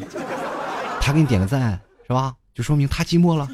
[1.01, 2.35] 他给你点个赞，是吧？
[2.55, 3.49] 就说明他寂寞了。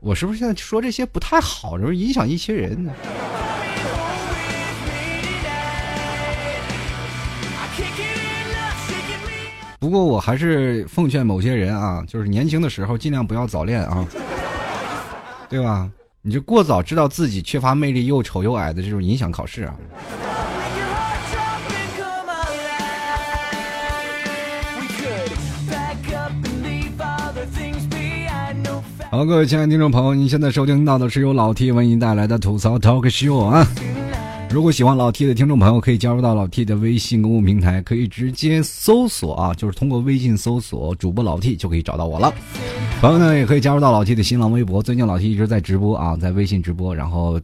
[0.00, 2.92] 我是不是现在说这些不太好，就是影响一些人呢？
[9.80, 14.06] 不过我还是奉劝某些人啊，就是年轻的时候尽量不要早恋啊，
[15.48, 15.90] 对吧？
[16.28, 19.74] 你就过早知道自己缺乏魅力、又丑又矮的这种影响考试啊。
[29.10, 33.66] 好，各位亲爱的听众朋友，您现在收听到的是由老 T 为您带来的吐槽 Talk Show 啊。
[34.50, 42.32] 如果喜欢老 T 的听众朋友，可以加入到老 T 的微信公共平台，可以直接搜索啊，就是通过微信搜索主播老 T 就可以找到我了。
[42.98, 47.38] 朋友呢，也可以加入到老 T 的新浪微博，最近老 T 一直在直播啊，在微信直播，然后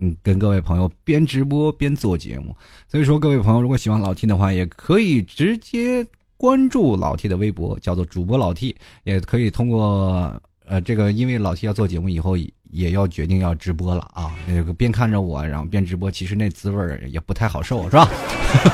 [0.00, 2.54] 嗯，跟各位朋友边直播边做节目。
[2.88, 10.40] 所以说，各位朋友如果喜欢老 T 的话，也可以直接关注老 T 的微博，叫做主播老 T，也可以通过。
[10.70, 12.36] 呃，这个因为老 T 要做节目以后
[12.70, 18.08] 也要决定要直播了啊，那个边看着我然后边直播，其实那滋味也不太好受，是吧？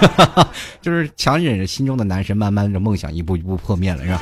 [0.80, 4.20] 就是强忍着心中的男神，慢慢的梦想一步一步破灭了，是吧？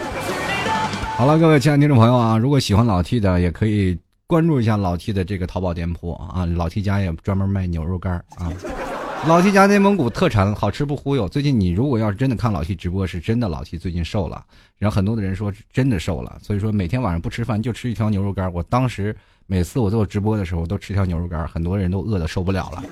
[1.17, 8.53] 好了，各位亲爱的听众朋友啊，如果喜欢老 T 的，也可以关注一下老 T 的这个淘宝店铺啊，老 T 家也专门卖牛肉干啊。
[9.29, 11.29] 老 T 家内蒙古特产，好吃不忽悠。
[11.29, 14.45] 最近你如果要是真的看老 T 直播，是真的老 T 最近瘦了。
[14.79, 18.53] 然后很多的人说真的瘦了，所以说每天晚上不吃饭就吃一条牛肉干。
[18.53, 19.15] 我当时
[19.47, 22.83] 每次我做直播的时候都吃条牛肉干，很多人都饿得受不了了。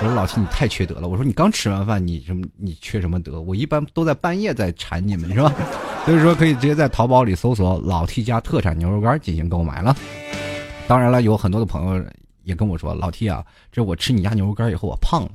[0.00, 1.06] 我说老 T 你太缺德了。
[1.06, 3.38] 我说你刚吃完饭你什么你缺什么德？
[3.42, 5.52] 我一般都在半夜在馋你们是吧？
[6.06, 9.94] 所以说可以直接在淘宝里搜索老 T 家特产牛肉干进行购买了。
[10.88, 12.02] 当然了，有很多的朋友。
[12.50, 15.30] 也跟我说，老 T 啊，这我吃你家牛肉干以后我胖了，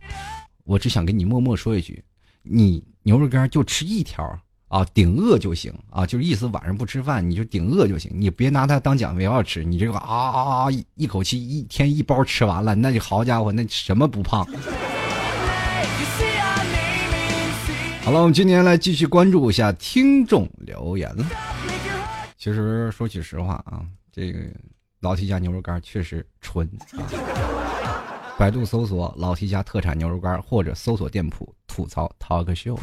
[0.65, 2.04] 我只想跟你默默说一句，
[2.43, 14.45] 你牛肉干就吃一条啊，顶饿就行啊，就是意思晚上不吃饭你就顶饿就行，你别拿它当减肥药吃，你这个啊啊啊一口气一天一包吃完了，那就好家伙，那什么不胖？
[18.04, 21.25] 好了，我们今天来继续关注一下听众留言了。
[22.38, 24.39] 其实说句实话啊，这个。
[25.06, 27.06] 老 T 家牛肉干确实纯啊！
[28.39, 32.80] 百度搜索“老 T 家特产牛肉干”或者搜索店铺“吐槽 Talk Show”。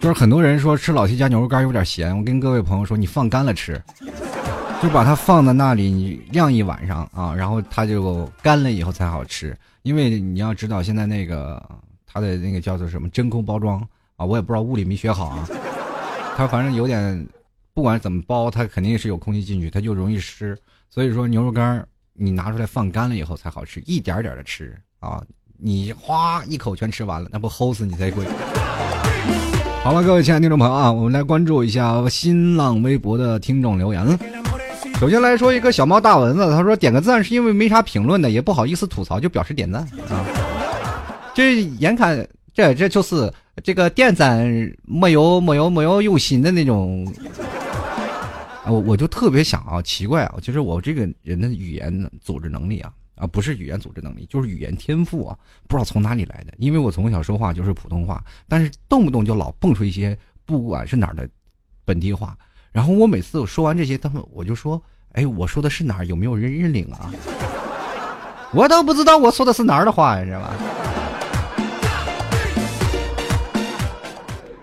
[0.00, 3.78] 就是很多人说吃老七家牛肉干有点咸，我跟各位朋友说，你放干了吃。
[4.80, 9.56] 就把它放在那里，你晾一晚上啊，然后它就干了以后才好吃。
[9.82, 11.60] 因为你要知道，现在那个
[12.06, 13.80] 它的那个叫做什么真空包装
[14.16, 15.48] 啊，我也不知道物理没学好啊。
[16.36, 17.26] 它反正有点，
[17.74, 20.56] 不管怎么包，它肯定是有空气进去，它就容易湿。
[20.88, 25.20] 所以说牛肉干你拿出来放干了以后才好吃，一点点的吃啊，
[25.56, 28.24] 你哗一口全吃完了，那不齁死你才贵。
[29.82, 34.16] 好了，各位亲爱的听众朋友啊，我们来关注一下新浪微博的听众留言了。
[34.98, 40.26] 首先来说一个小猫大蚊子，他说点个赞是因为没啥评论的，也不好意思吐槽，就表示点赞啊。
[41.32, 43.32] 这眼看这这就是
[43.62, 44.44] 这个点赞
[44.82, 47.06] 没有没有没有用心的那种。
[48.66, 56.52] 我我就特别想啊，奇怪啊，就是我这个人的语言组织能力啊啊，不是语言组织能力，就是语言天赋啊，不知道从哪里来的。
[56.58, 61.26] 因为我从小说话就是普通话，但是动不动就老蹦出一些不管是哪儿的
[61.84, 62.36] 本地话。
[62.78, 64.80] 然后我每次我说完这些，他们我就说
[65.14, 66.06] ：“哎，我说的是哪儿？
[66.06, 67.10] 有没有人认领啊？”
[68.54, 70.52] 我都不知道我说的是哪儿的话呀，知道吧？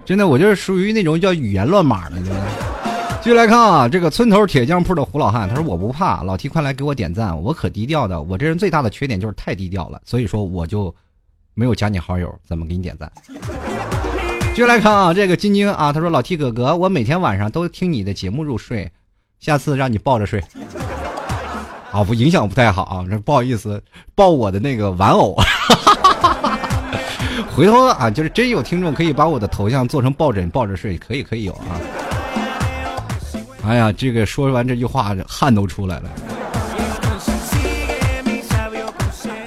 [0.05, 2.15] 真的，我就是属于那种叫语言乱码的。
[3.21, 8.21] 继续来看啊，这个村头铁匠铺的胡老汉，他说：“我不怕，老提快来给我点赞，我可低调的。
[8.21, 10.95] 我这人最大的缺点就是太低调了，所以说我就
[11.53, 13.11] 没有加你好友，怎么给你点赞？”
[14.55, 18.89] 继续来看啊，这个晶晶啊，他说：“老 T 哥哥，我每天晚上都听你的节目入睡，
[19.41, 20.41] 下次让你抱着睡。”
[21.91, 23.83] 啊，不影响不太好啊，这不好意思，
[24.15, 25.35] 抱我的那个玩偶。
[27.53, 31.75] 回头啊，就是真有听众可以把我的头像做成抱枕抱着睡，可以可以有啊。
[33.67, 36.09] 哎呀，这个说完这句话，汗都出来了。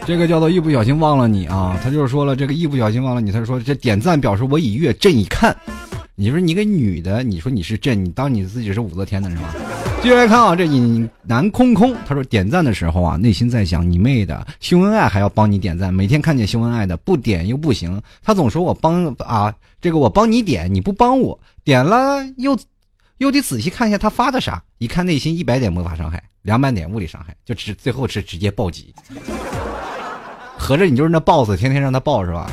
[0.09, 5.55] 这个叫做一不小心忘了你啊，他就是说了这个一不小心忘了你，他说这点赞表示我已阅朕已看，
[6.15, 9.51] 你说你个女的，你说你是朕，你当你自己是武则天的是吗？
[10.01, 22.59] 继续来看啊，这尹南空空他说点赞的时候啊，内心在想你妹的秀恩爱还要帮你点赞，每天看见秀恩爱的不点又不行，他总说我帮啊，这个我帮你点你不帮我点了又
[23.19, 28.95] 又得仔细看一下他发的啥，一看内心一百点魔法伤害，两百点物理伤害，就直最后是直接暴击，
[30.59, 32.51] 合着你就是那 boss，天天让他爆是吧？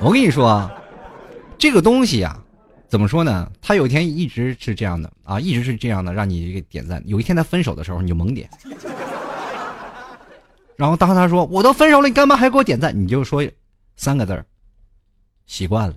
[0.00, 0.72] 我跟你说啊，
[1.58, 2.38] 这个东西啊。
[2.86, 3.50] 怎么说呢？
[3.60, 7.02] 他有一天一直是这样的啊，一直是这样的，让你给点赞。
[7.06, 8.48] 有一天他分手的时候，你就猛点。
[10.76, 12.96] 然后当他说我都分手了，你干嘛还给我点赞？
[12.96, 13.44] 你就说
[13.96, 14.46] 三个字儿：
[15.46, 15.94] 习惯了。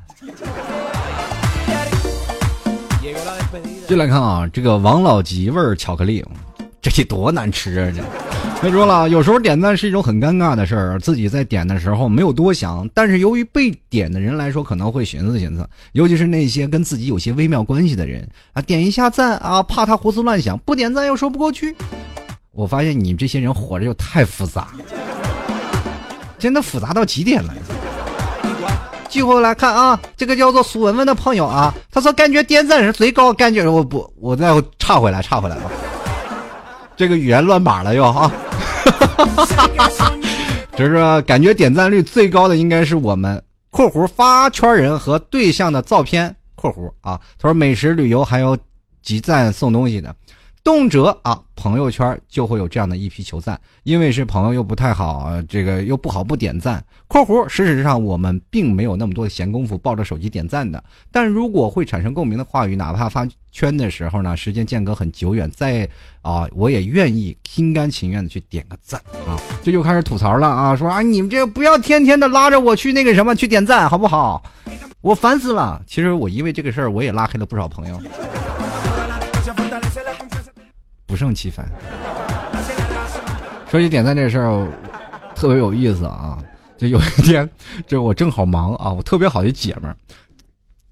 [3.87, 6.25] 进来看啊，这个王老吉味儿巧克力，
[6.81, 7.93] 这得多难吃啊！
[7.95, 8.26] 这。
[8.59, 10.99] 别说了，有时候点赞是一种很尴尬的事儿。
[10.99, 15.67] 自己在点的时候没有多想，但是由于被点的人来说，可能会寻思寻思。
[15.93, 21.73] 尤其是那些跟自己有些微妙关系的人啊，点一下赞啊，怕他胡思乱想；不点赞又说不过去。
[22.51, 24.69] 我发现你们这些人活着又太复杂，
[26.39, 27.53] 真的复杂到极点了。
[29.07, 35.71] 最后来看啊，这个叫做苏文文的朋友啊，他说感觉点赞是最高，感觉我不，我再插回来，插回来吧。
[36.95, 38.31] 这个语言乱码了又哈。
[39.07, 40.17] 哈哈哈哈
[40.75, 43.41] 就是说感觉点赞率最高的应该是我们
[43.71, 47.19] （括弧发圈人和对象的照片）（括弧啊）。
[47.39, 48.57] 他说美食旅游还有
[49.01, 50.15] 集赞送东西的。
[50.67, 56.83] 动辄啊，朋友圈就会有这样的一批求赞，因为是朋友又不太好，这个又不好不点赞。
[57.07, 65.87] 括弧事实上我们并没有那么多的闲工夫抱着手机点赞的，但如果会产生共鸣的话语，哪怕发圈的时候呢，时间间隔很久远，在
[66.21, 69.39] 啊，我也愿意心甘情愿的去点个赞啊。
[69.63, 74.43] 这就开始吐槽了啊，说啊你们这不要天天的拉着我去那个什么去点赞好不好？
[74.99, 75.81] 我烦死了。
[75.87, 77.97] 其实我因为这个事儿，我也拉黑了不少朋友。
[81.07, 81.65] 不胜其烦。
[83.71, 84.67] 说起点赞这事儿，
[85.35, 86.37] 特别有意思啊！
[86.77, 87.49] 就有一天，
[87.87, 89.97] 就我正好忙啊，我特别好的姐们儿，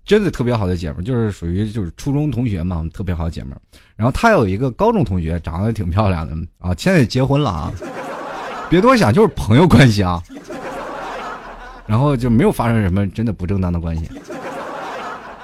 [0.04, 3.62] 真的特别好的姐们儿，就是属于就是初中同学嘛，特别好的姐们儿。
[3.96, 7.72] 然后她有一个高中同学，长得挺漂亮的啊，现在结婚了啊。
[8.70, 10.22] 别多想，就是朋友关系啊。
[11.86, 14.10] 然后就没有发生什么真的不正当的关系。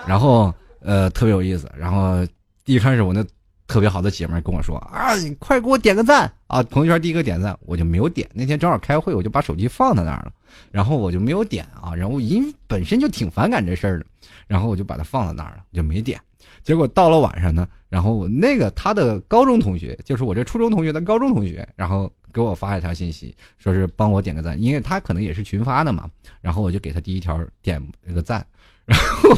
[0.07, 1.71] 然后呃，特别有意思。
[1.77, 2.25] 然后
[2.65, 3.23] 一开始我那。
[3.71, 6.61] 特别好的姐妹跟我说啊，你快给我点个赞啊！
[6.63, 8.29] 朋友圈第一个点赞，我就没有点。
[8.33, 10.33] 那天正好开会，我就把手机放在那儿了，
[10.71, 11.95] 然后我就没有点啊。
[11.95, 14.05] 然后因本身就挺反感这事儿的，
[14.45, 16.19] 然后我就把它放在那儿了，就没点。
[16.63, 26.09] 结果到了晚上呢，然后那个他的高中同学，就是我这初中同学的高中同学，然后给我发一条信息，说是帮我点个赞，因为他可能也是群发的嘛。
[26.41, 28.45] 然后我就给他第一条点那个赞，
[28.83, 29.29] 然后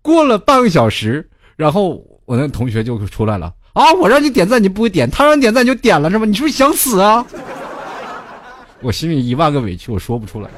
[0.00, 2.02] 过了半个小时，然后。
[2.26, 3.92] 我那同学就出来了啊！
[3.94, 6.24] 我让你点赞你不会点，他让你点赞你就点了是吧？
[6.24, 7.24] 你是不是想死啊？
[8.80, 10.48] 我心里一万个委屈，我说不出来。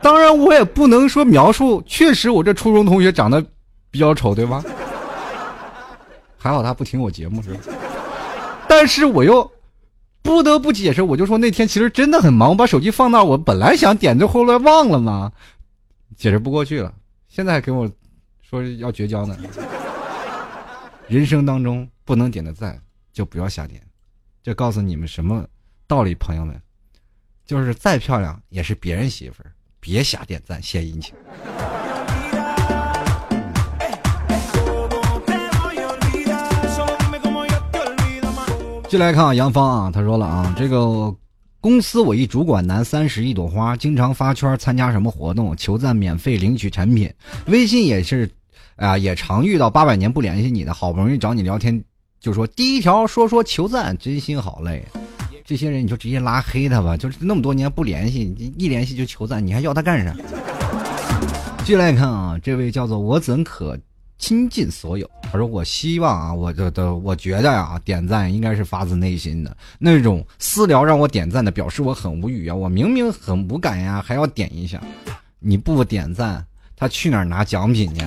[0.00, 3.44] 当然，我也不能说描述，确实我这初中同学长得
[3.90, 4.62] 比较丑，对吧？
[6.36, 7.60] 还好他不听我节目是吧？
[8.68, 9.50] 但是我又
[10.22, 15.30] 不得不解释，我就说那天其实真的很忙，我把手机放那，我本来想点，就后来忘了嘛，
[16.16, 16.92] 解释不过去了。
[17.28, 17.88] 现在给我。
[18.48, 19.36] 说要绝交呢，
[21.08, 22.78] 人生当中不能点的赞
[23.10, 23.82] 就不要瞎点，
[24.42, 25.44] 就告诉你们什么
[25.86, 26.60] 道理，朋友们，
[27.46, 31.14] 就是再漂亮也是别人媳妇儿，别瞎点赞献殷勤。
[38.86, 41.12] 进来看啊，杨芳啊，他说了啊，这个
[41.64, 47.10] 公司我一主管男，三十一朵花，经常发圈参加什么活动，求赞免费领取产品，
[47.46, 48.30] 微信也是。
[48.76, 51.82] 啊，也常遇到八百年不联系你的，好不容易找你聊天，
[52.20, 54.84] 就说第一条说说求赞，真心好累。
[55.42, 60.14] 这些人你就直接拉黑他吧，就是那么多年不联系，一联系就求赞，你还要他干啥？
[61.64, 63.74] 继续来看啊，这位叫做我怎可
[64.18, 65.08] 倾尽所有？
[65.22, 74.80] 他说我希望啊，我的的我觉得啊，点赞应该是发自内心的那种私聊让我点赞的，表示我很无语啊，我明明很无感呀，还要点一下，
[75.40, 76.44] 你不点赞，
[76.76, 78.02] 他去哪儿拿奖品去？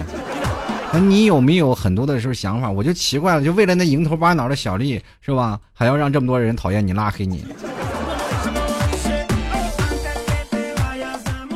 [0.93, 2.72] 那你有没有很多的时候想法？
[2.72, 5.60] 我就奇怪了，就为了那蝇头巴脑的小利是吧？
[5.74, 7.43] 还要让这么多人讨厌你、拉黑你？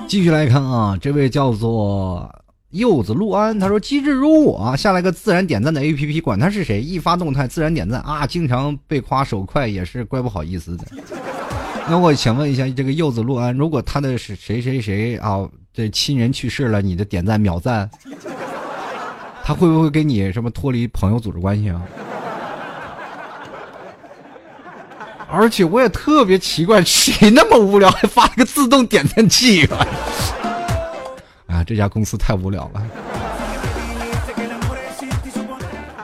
[0.07, 2.29] 继续来看啊，这位叫做
[2.71, 8.25] 柚子陆安，他说：“机智如我，下来个自然点赞的 A P P，管他是谁，一发动态自然点赞啊！
[8.25, 10.85] 经常被夸手快，也是怪不好意思的。
[11.89, 17.89] 那我想问一下，这个柚子陆安，如果他的是谁谁谁啊，这亲人去世了，你的点赞秒赞？”
[19.43, 21.81] 他会不会跟你什么脱离朋友组织关系啊？
[25.29, 29.85] 而且我也特别奇怪，谁那么无聊还发了个自动点赞器啊？
[31.63, 32.81] 这家公司太无聊了，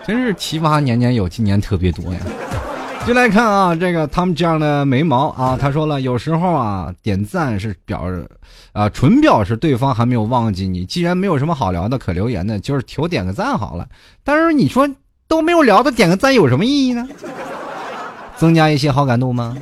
[0.05, 2.19] 真是奇葩年年有，今年特别多呀。
[3.05, 8.29] 就来看啊，这个他们这样的眉毛啊，他说了，有时候啊，点赞是表示，
[8.73, 10.85] 啊，纯表示对方还没有忘记你。
[10.85, 13.87] 既然没有什么好聊的可留言的，就是求点个赞好了。
[14.25, 14.89] 但是你说
[15.25, 17.07] 都没有聊的，点个赞有什么意义呢？
[18.35, 19.55] 增加一些好感度吗？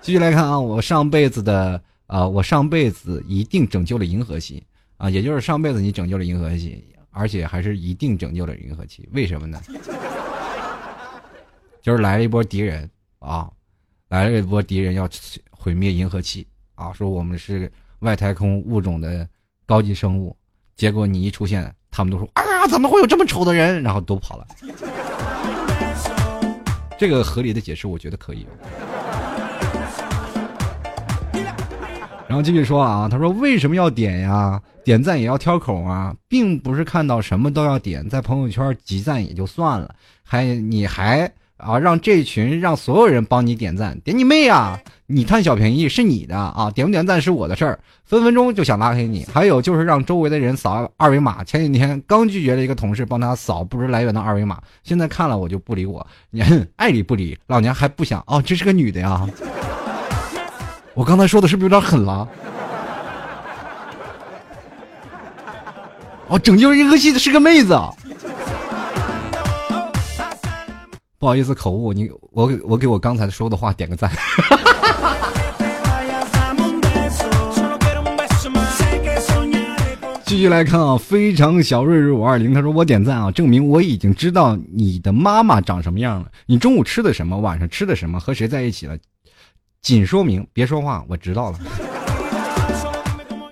[0.00, 4.60] 继续来看啊，我上辈子的啊，我上辈子一定拯救了银河系
[4.96, 9.08] 啊，也就是上辈子你拯救了银河系，而且还是一定拯救了银河系。
[9.12, 9.60] 为什么呢？
[11.80, 13.50] 就是来了一波敌人啊，
[14.08, 15.08] 来了一波敌人要
[15.50, 16.92] 毁灭银河系啊！
[16.92, 19.28] 说我们是外太空物种的
[19.66, 20.34] 高级生物，
[20.76, 23.82] 结果你一出现，他们都说啊，怎么会有这么丑的人？
[23.82, 24.46] 然后都跑了。
[26.98, 28.46] 这个合理的解释，我觉得可以。
[32.28, 34.62] 然后继续说啊，他说为什么要点呀？
[34.84, 41.28] 点赞也要挑口啊，并不是看到什么都要点，在朋友圈集赞也就算了，还你还。
[41.58, 41.76] 啊！
[41.76, 44.78] 让这群让所有人帮你点赞，点你妹啊！
[45.06, 49.24] 你贪小便宜是你的啊，点不点赞是我的事儿，分分钟就想拉黑你。
[49.24, 51.42] 还有就是让周围的人扫二维码。
[51.42, 56.40] 前几天刚拒绝了一个同事帮他扫不知来源的二维码，现在看了我就不理我，你
[56.76, 57.36] 爱理不理。
[57.48, 59.28] 老娘还不想哦，这是个女的呀！
[60.98, 62.26] 我刚才说的是不是有点狠了？
[66.26, 67.78] 哦，拯救银河系的是个妹子。
[71.20, 71.92] 不好意思，口误。
[71.92, 74.10] 你我我给我刚才说的话点个赞。
[80.26, 86.26] 继续来看啊，非常小瑞瑞五二零，他说我点赞啊，证明我已经知道你的妈妈长什么样了。
[86.46, 87.38] 你中午吃的什么？
[87.38, 88.18] 晚上吃的什么？
[88.18, 88.98] 和谁在一起了？
[89.82, 91.58] 仅说明别说话，我知道了。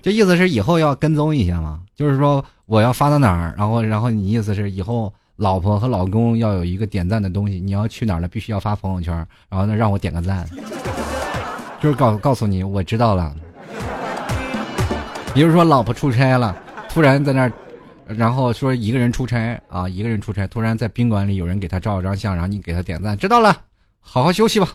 [0.03, 1.81] 这意思是以后要跟踪一下吗？
[1.95, 5.13] 就是说我要发到哪儿，然后然后你意思是以后。
[5.39, 9.15] 老婆和老公要有一个点赞的东西，你要去哪儿了，必须要发朋友圈，
[9.51, 10.49] 然后呢让我点个赞，
[11.79, 13.37] 就是告告诉你我知道了。
[15.35, 16.57] 比如说老婆出差了，
[16.89, 17.53] 突然在那儿，
[18.07, 23.55] 然后说一个人出差啊，一个人出差，突然在宾馆里有人给他照了张相，然后你给他点赞，知道了，
[24.01, 24.67] 好好休息吧。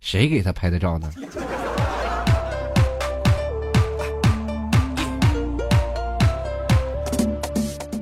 [0.00, 1.10] 谁给他拍的照呢？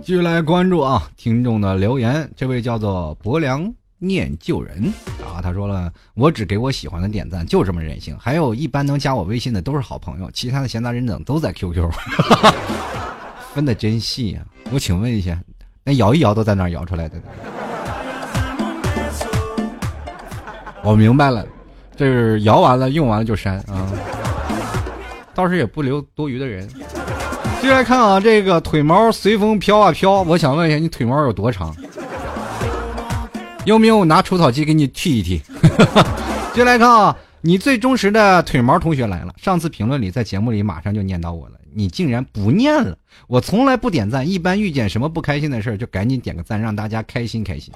[0.03, 2.31] 继续来关注啊，听众的留言。
[2.37, 4.93] 这位叫做薄凉念旧人
[5.25, 8.15] 啊，他说了：“我只给我喜欢的点赞，就这么任性。
[8.19, 11.91] 还有一般能加我微信的都是好朋友，其他的闲杂人等都在 QQ，
[13.55, 14.45] 分的真细呀。
[14.71, 15.41] 我请问一下，
[15.83, 17.17] 那摇一摇都在哪摇出来的？
[20.83, 21.47] 我明白了，
[21.97, 23.89] 这是摇完了用完了就删啊，
[25.35, 26.69] 倒是也不留多余的人。”
[27.63, 31.75] 接下来看啊，这个腿毛随风飘啊飘，我想问一下，你腿毛有多长？
[33.65, 35.39] 有没有拿除草机给你剃一剃？
[36.53, 39.33] 接下来看啊，你最忠实的腿毛同学来了。
[39.39, 42.95] 上次评论里，在节目里马上就念叨我了，你竟然不念了。
[43.29, 47.73] 我从来不点赞，一般遇见什么不开心的事就赶紧点个赞，让大家开心开心。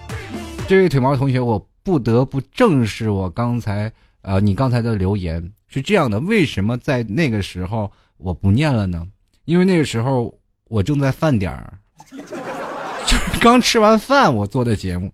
[0.66, 3.90] 这位腿毛同学，我不得不正视我刚才
[4.22, 9.06] 呃，你刚才的留言是这样的，为什么在那个时候我不念了呢？
[9.44, 11.72] 因为那个时候我正在饭点儿，
[12.10, 15.12] 就是刚吃完饭我做的节目，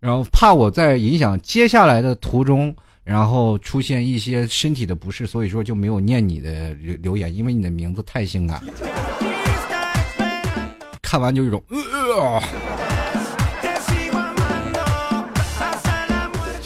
[0.00, 2.74] 然后怕我在影响接下来的途中，
[3.04, 8.62] 然后出现一些身体的不适，所以说就没有念你的留留言，因为你的名字太性感，
[11.02, 12.42] 看完就一种呃。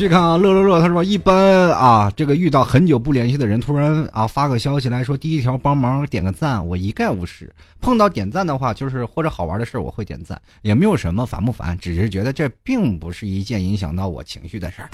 [0.01, 7.55] 去看啊，乐乐乐，他说一般啊，这个遇到很久不联系的人，突然啊发个消息来说，第一条帮忙点个赞，我一概无视。
[7.83, 14.89] 碰到点赞的话，就是或者好玩的事我会点赞，也没有什么烦不烦，只是觉得这并不是一件影响到我情绪的事儿。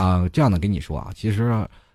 [0.00, 1.52] 啊，这样的跟你说啊，其实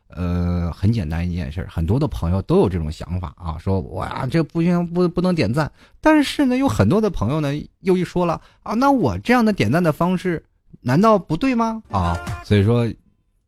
[0.10, 10.44] 呃很简单一件事，很多的朋友都有这种想法啊，说我呀这不行不不能点赞，但是呢有很多的朋友呢又一说了啊，那我这样的点赞的方式。
[10.82, 11.82] 难道不对吗？
[11.92, 12.88] 啊，所以说，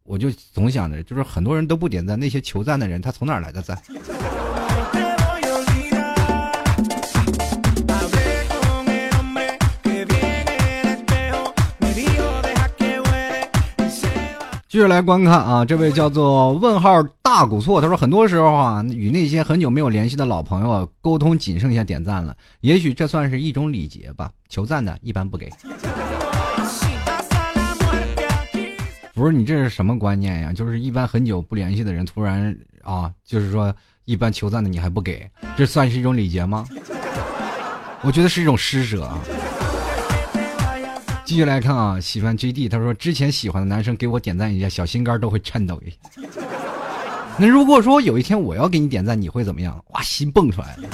[0.03, 3.77] 我就总想着，就是很多人都不点赞，那些求赞的人，他从哪来的赞？
[14.67, 22.33] 继续来观看啊，这位叫做问号大古错，他说很多时候啊，与那些很久没有联系的老朋友沟通，仅剩下点赞了。
[22.61, 24.31] 也许这算是一种礼节吧。
[24.47, 25.51] 求赞的一般不给。
[29.21, 30.51] 不是你这是什么观念呀？
[30.51, 33.71] 就是一般很久不联系的人，突然啊，就是说
[34.05, 36.65] 一般求赞的你还不给，这算是一种礼节吗？
[38.01, 39.19] 我觉得是一种施舍啊。
[41.23, 45.97] 继续来看啊，喜欢 J D，他说之前喜欢的男生给我点赞一下，小心肝都会颤抖一下。
[47.37, 49.79] 那如果说有一天我要给你点赞，你会怎么样？
[49.91, 50.89] 哇，心蹦出来了。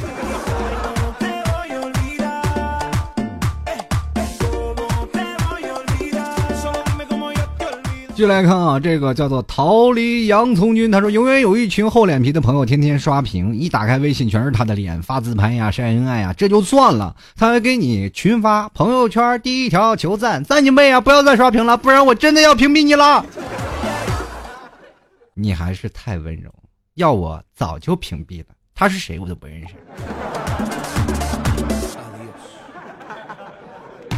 [8.18, 21.00] 继续来看啊，这个叫做逃离洋葱君，他说永远有一群厚脸皮的朋友，天天刷屏，一打开微信全是他的脸，发自拍呀，晒恩爱呀，这就算了，他还给你群发朋友圈第一条求赞，赞你妹啊！
[21.00, 23.24] 不要再刷屏了，不然我真的要屏蔽你了。
[25.36, 26.50] 你还是太温柔，
[26.96, 28.48] 要我早就屏蔽了。
[28.74, 29.76] 他是谁，我都不认识。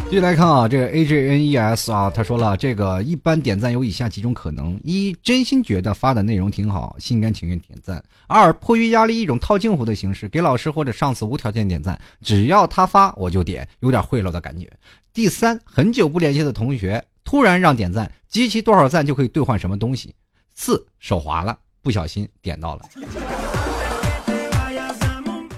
[0.10, 14.66] 继续来看啊，这个 A J N E S 啊，他说了，这个一般点赞有以下几种可能：一、真心觉得发的内容挺好，心甘情愿点赞；二、迫于压力，一种套近乎的形式，给老师或者上司无条件点赞，只要他发我就点，有点贿赂的感觉；
[15.14, 20.10] 第三，很久不联系的同学突然让点赞，集齐多少赞就可以兑换什么东西；
[20.56, 22.82] 四、手滑了，不小心点到了。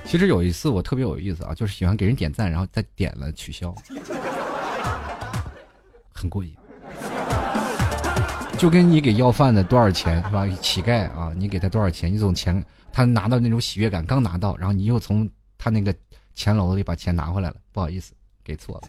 [0.06, 3.74] 其实有一次我特别有意思啊，就是喜欢给人点赞，然后再点了取消。
[6.22, 6.56] 很过瘾，
[8.60, 10.48] 就跟你给要饭的多少钱是吧？
[10.62, 12.64] 乞丐啊，你给他多少钱，你总钱
[12.94, 15.92] 他拿到那种喜悦感，刚拿到，然后你又从他那个
[16.36, 18.14] 钱篓子里把钱拿回来了，不好意思，
[18.44, 18.88] 给错了。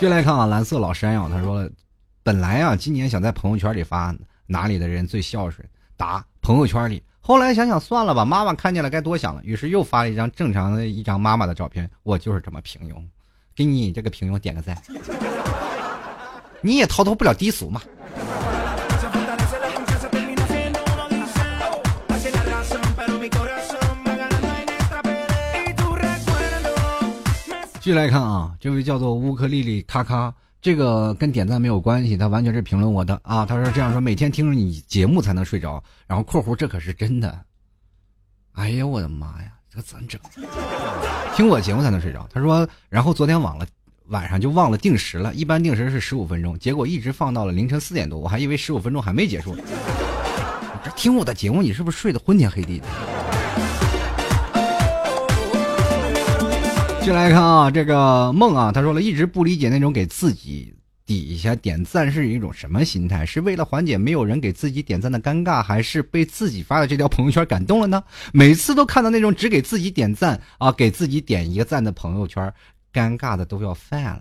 [0.00, 1.70] 接来看啊，蓝色老山药，他说，
[2.24, 4.12] 本来啊，今年想在朋友圈里发
[4.46, 5.64] 哪里的人最孝顺，
[5.96, 7.00] 答朋友圈里。
[7.20, 11.88] 后来想想算了吧，妈妈看见了该多想了，于是又发了一张正常的一张妈妈的照片。
[12.02, 12.94] 我就是这么平庸。
[13.58, 14.80] 给你这个平庸点个赞，
[16.60, 17.82] 你也逃脱不了低俗嘛。
[27.80, 33.44] 继续来看啊，这位叫做乌克丽丽咔咔，这个跟点赞没有关系，他完全是评论我的啊。
[33.44, 37.36] 他说这样说，每天听着你节目才能睡着，然后括弧这可是真的。
[38.52, 39.57] 哎呀，我的妈呀！
[39.78, 40.20] 这怎整？
[41.36, 42.28] 听我节目才能睡着。
[42.32, 43.64] 他说，然后昨天晚了，
[44.08, 45.32] 晚上就忘了定时了。
[45.34, 49.54] 一般定时是十五分钟，结果一直放到了凌晨四点多，我还以为十五分钟还没结束。
[50.84, 52.86] 这听我的节目，你是不是睡得昏天黑地的？
[57.02, 60.74] 进来看啊，这个梦啊，他说了一直不理解那种给自己。
[61.08, 63.24] 底下点赞是一种什么心态？
[63.24, 68.04] 是为了缓解没有人给自己点赞的尴尬，还是被自己发的这条朋友圈感动了呢？
[68.30, 72.52] 每次都看到那种只给自己点赞啊，给自己点一个赞的朋友圈，
[72.92, 74.20] 尴尬的都要犯了，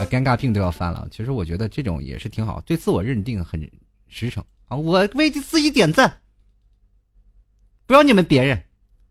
[0.00, 1.06] 啊，尴尬病都要犯了。
[1.12, 3.70] 其实我觉得这种也是挺好，对自我认定很
[4.08, 4.76] 实诚啊。
[4.76, 6.12] 我为自己点赞，
[7.86, 8.60] 不要你们别人，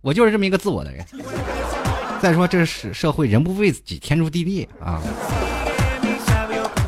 [0.02, 1.06] 我就是这么一个自我的人。
[2.22, 5.02] 再说这是社会，人不为己，天诛地灭啊。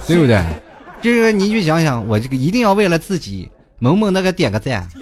[0.08, 0.42] 对不对？
[1.02, 4.88] 这个你去想想，我这个一定要为了自己萌萌那个点个赞。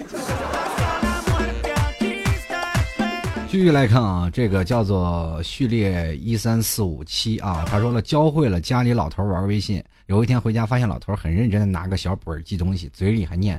[3.48, 9.82] 继续来看啊，这个叫做序列一三四五七啊，他说了教会了家里老头玩微信。
[10.06, 13.58] 有一天回家发现老头很认真的拿个小本记东西，嘴里还念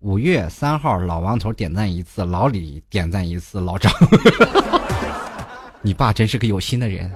[0.00, 3.90] 五月三号老王头点赞一次，老李点赞一次，老张。
[5.80, 7.10] 你爸真是个有心的人。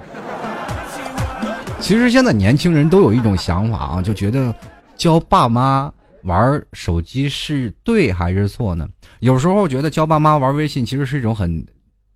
[1.83, 4.55] 其实现在年轻人都有一种想法啊，就觉得
[4.97, 8.89] 教爸妈玩手机是对还是错呢？
[9.19, 11.67] 有时候觉得教爸妈玩微信其实是一种很，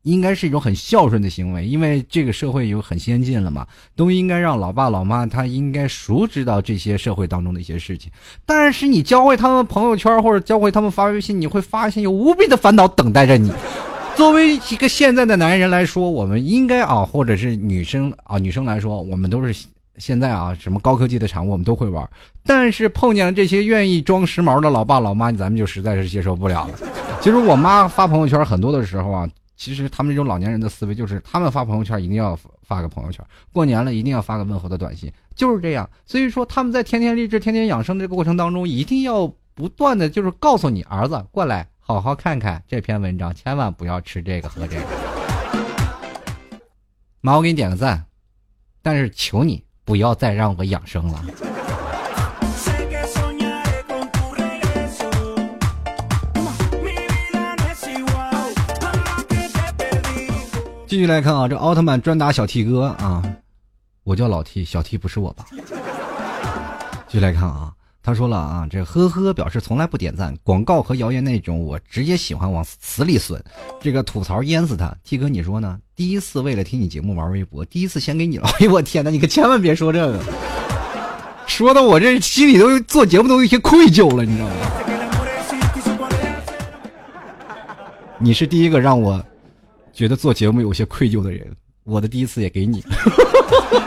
[0.03, 8.11] 应该是一种很孝顺的行为，因为这个社会有很先进了嘛，都应该让老爸老妈他应该熟知到这些社会当中的一些事情。
[8.47, 13.53] 但是你教会他们朋友圈或者教会他们发微信，你会发现有无比的烦恼等待着你。
[14.17, 19.55] 作为一个现在的男人来说，我们应该啊，或者是女生啊，女生来说，我们都是
[19.99, 22.09] 现在啊，什么高科技的产物我们都会玩。
[22.43, 26.79] 但是碰见了这些愿意装时髦的老爸老妈，咱们就实在是接受不了了。
[27.21, 35.89] 其实我妈发朋友圈很多的时候啊，其实他们这种老年人的思维就是，他们发朋友圈一定要发个朋友圈，过年了一定要发个问候的短信，就是这样。
[36.07, 41.69] 所以说他们在天天励志、天天养生的这个过程当中，一定要不断的就是告诉你儿子过来。
[41.89, 44.83] 好好看看这篇文章千万不要吃这个喝这个。
[47.21, 48.05] 妈我给你点个赞
[48.83, 51.25] 但是求你不要再让我养生了。
[60.89, 63.23] 继续来看啊这奥特曼专打小 t 哥啊
[64.03, 65.47] 我叫老 t 小 t 不是我吧
[67.07, 67.73] 继续来看啊
[68.07, 73.43] 他说了啊，这呵呵表示从来不点赞广告和谣言那种，我直接喜欢往死里损，
[73.81, 74.97] 这个吐槽淹死他。
[75.03, 75.77] T 哥你说呢？
[75.97, 78.49] 第一次为了听你节目玩微博，第一次先给你了。
[78.61, 80.21] 哎呦我天哪，你可千万别说这个，
[81.49, 84.55] 说的我这心里都做节目都有些愧疚了，你知道吗？
[88.23, 89.21] 你是第一个让我
[89.93, 91.45] 觉得做节目有些愧疚的人，
[91.83, 92.85] 我的第一次也给你。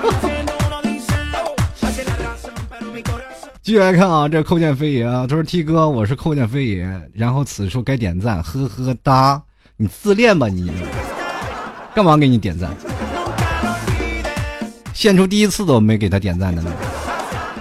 [3.69, 9.39] 继续来看啊，这寇剑飞爷啊，他说：“T 哥，我是寇剑飞爷。”然后此处该点赞，呵呵哒，
[9.77, 10.71] 你自恋吧你，
[11.93, 12.71] 干嘛给你点赞？
[14.91, 16.73] 献出第一次都没给他点赞的呢。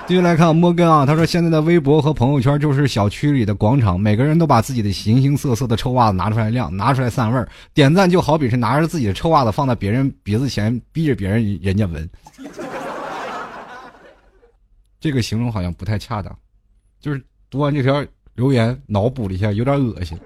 [0.06, 7.46] 继续来看摩根啊，他说现在的微博和朋友圈就是小区里的广场，每个人都把自己的形形色色的臭袜子拿出来晾，拿出来散味儿。
[7.74, 12.08] 点赞就好比是拿着自己的臭袜子放在别人鼻子前，逼着别人人家闻。
[15.00, 16.36] 这个形容好像不太恰当，
[17.00, 20.18] 就是读完这条留言，脑补了一下，有点恶心。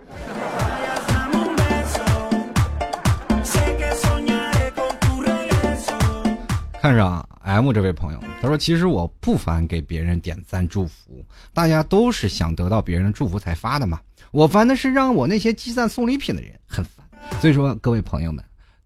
[6.80, 14.00] 看上 M 这位朋友，他说：“其实我不烦给别人点赞祝福，大家都是想得到别人的祝福才发的嘛。
[14.30, 17.06] 我烦的是让我那些积赞送礼品的人很烦。
[17.40, 18.42] 所以说，各位朋友们，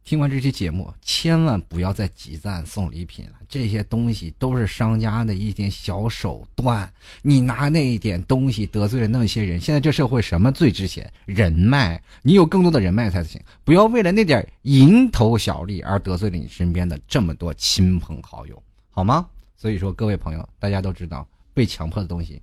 [0.06, 3.32] 听完这期节目，千万不要再集赞送礼品了。
[3.48, 6.88] 这些东西都是商家的一点小手段。
[7.22, 11.12] 你拿那一点东西得罪了那些人，现在这社会什么最值钱？
[11.24, 13.42] 人脉，你有更多的人脉才行。
[13.64, 19.28] 不要为了那点蝇头小利而得罪了你身边的这么多亲朋好友。”好吗？
[19.56, 22.40] 所以说，各位朋友，大家都知道，被强迫的东西，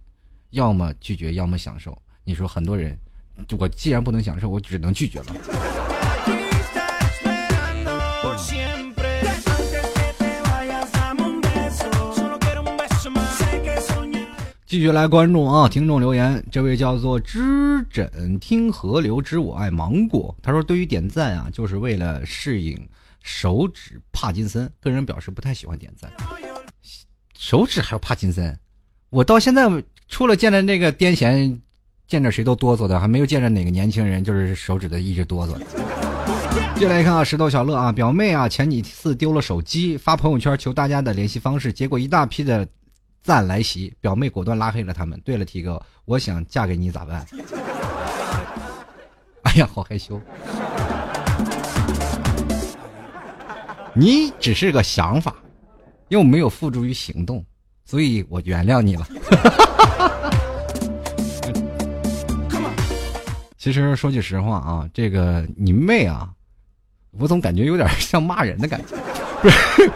[0.50, 1.98] 要么拒绝，要么享受。
[2.26, 3.00] 你说很多人，
[3.58, 5.93] 我既然不能享受，我只能拒绝了。
[14.66, 15.70] 继续来关注啊！
[15.70, 22.76] 听众留言，这位叫做知枕听河流知我爱芒果，他说：“对于点赞啊，就是为了适应。”
[23.22, 26.12] 手指帕金森，个人表示不太喜欢点赞。
[27.38, 28.58] 手指还有帕金森，
[29.12, 29.70] 我到现在
[30.08, 31.60] 除了见着那个癫痫，
[32.08, 36.03] 见着谁都哆嗦的，还没有见着哪个年轻人就是手指的一直哆嗦。
[36.76, 42.68] 接下来看啊，石头小乐啊，表妹啊，前几次丢了手机，发朋友圈求大家的联系方式，结果一大批的
[43.22, 45.18] 赞来袭，表妹果断拉黑了他们。
[45.24, 47.26] 对了，T 哥，我想嫁给你咋办？
[49.44, 50.20] 哎呀，好害羞。
[53.94, 55.36] 你只是个想法，
[56.10, 57.46] 又没有付诸于行动，
[57.86, 59.08] 所以我原谅你了。
[63.58, 66.30] 其实说句实话啊，这个你妹啊，
[67.20, 68.96] 我总感觉有点像骂人的感觉。
[69.42, 69.92] 不是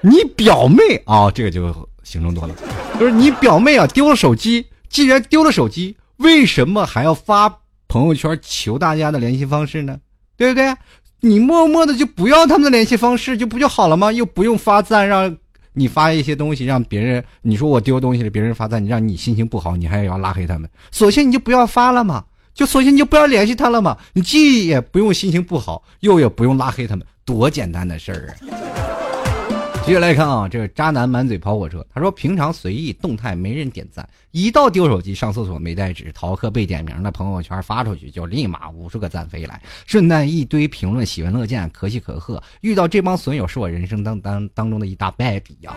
[0.00, 2.54] 你表妹啊，这个就形容多了。
[2.98, 4.66] 就是你表妹啊，丢了手机。
[4.88, 9.98] 既然丢了手机，为什么还要发朋友圈求大家的联系方式呢？
[10.36, 10.74] 对不对？
[11.20, 14.10] 你默默的就不要他们的联系方式，就不就好了吗？
[14.10, 15.34] 又不用发赞，让
[15.72, 29.84] 你发一些东西，让别人你说我丢东西了，别人发赞，你让你心情不好，你还要拉黑他们，索性你就不要发了嘛，就索性你就不要联系他了嘛，你既也不用心情不好，又也不用拉黑他们，多简单的事儿啊！
[29.84, 31.84] 接下来看啊，这个渣男满嘴跑火车。
[31.92, 42.40] 他说：“平常随意动态没人点赞，一到丢手机、上厕所没带纸、逃课被点名的朋友圈发出去，就立马无数个赞飞来，顺带一堆评论，喜闻乐见，可喜可贺。
[42.60, 45.74] 遇到这帮损友，是我人生当当当中的一大败笔呀。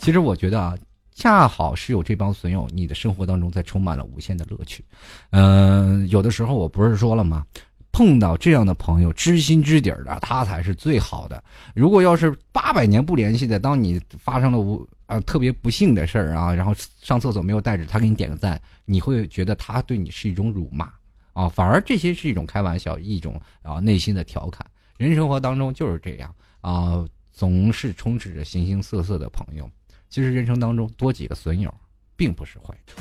[0.00, 0.74] 其实我觉得啊，
[1.18, 4.84] 恰好是有这帮损友，你的生活当中才充满了无限的乐趣。
[5.30, 7.44] 嗯，有的时候我不是说了吗？”
[7.90, 11.42] 碰到这样的朋友，知心知底的，他才是最好的。
[11.74, 20.92] 如果要是八百年不联系的，当你发生了无啊特别不幸的事儿啊，然后上厕所没有带纸，他给你点个赞，你会觉得他对你是一种辱骂
[21.32, 24.64] 啊，反而这些是一种开玩笑，一种啊内心的调侃。
[24.98, 29.68] 人生活当中就是这样啊，总是充斥着形形色色的朋友。
[30.10, 31.72] 其实人生当中多几个损友，
[32.16, 32.98] 并不是坏处。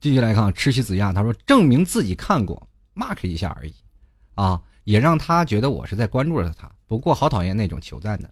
[0.00, 3.74] 继续来看，吃西子亚，他说证明自己看过，mark 一下而已，
[4.34, 6.70] 啊，也让他觉得我是在关注着他。
[6.86, 8.30] 不过好讨厌那种求赞的，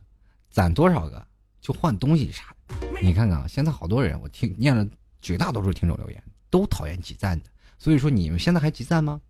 [0.51, 1.27] 攒多少个
[1.61, 2.77] 就换东西啥的。
[3.03, 4.87] 你看看啊，现在好多人，我听念了
[5.21, 7.47] 绝大多数听众留言，都讨厌集赞的。
[7.79, 9.21] 所以说你们现在还集赞吗？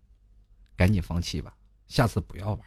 [0.75, 1.53] 赶紧放弃吧，
[1.87, 2.65] 下次不要玩了。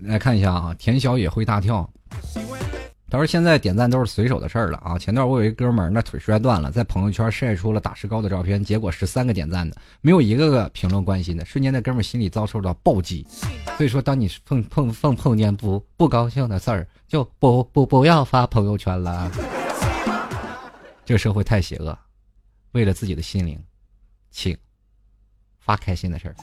[0.00, 1.88] 来看一下啊，田小也会大跳。
[3.08, 4.98] 他说：“现在点赞都是随手的事儿了啊！
[4.98, 13.24] 前段我有一哥们儿，那腿摔断了，在朋友圈晒出了打石膏的照片，结果十三个点赞的，没有一个个评论关心的，瞬间那哥们儿心里遭受到暴击。
[13.76, 19.30] 所以说，当你碰碰碰碰见不不高兴的事儿，就不不不要发朋友圈了。
[21.06, 21.96] 这个社会太邪恶，
[22.72, 23.56] 为了自己的心灵，
[24.32, 24.58] 请
[25.60, 26.34] 发开心的事儿。”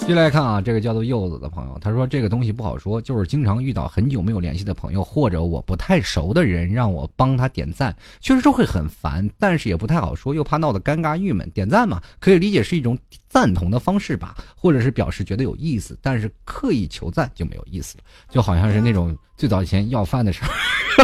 [0.00, 11.50] 继续来看啊，这个叫做柚子的朋友，他说这个东西不好说，就是经常遇到很久没有联系的朋友或者我不太熟的人，让我帮他点赞，确实是会很烦，但是也不太好说，又怕闹得尴尬郁闷。
[11.50, 12.96] 点赞嘛，可以理解是一种
[13.28, 20.50] 赞同的方式吧，或者是表示觉得有意思，但是刻意求赞就没有意思了，就好像是那种最早以前要饭的时候，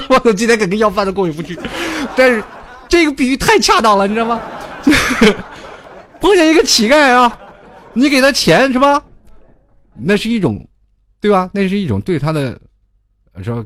[0.08, 1.58] 我操今天肯定要饭的过意不去，
[2.16, 2.42] 但是
[2.88, 4.40] 这个比喻太恰当了，你知道吗？
[6.20, 7.38] 碰见一个乞丐啊。
[7.94, 9.02] 你给他钱是吧？
[9.94, 10.66] 那是一种，
[11.20, 11.50] 对吧？
[11.52, 12.58] 那是一种对他的，
[13.42, 13.62] 说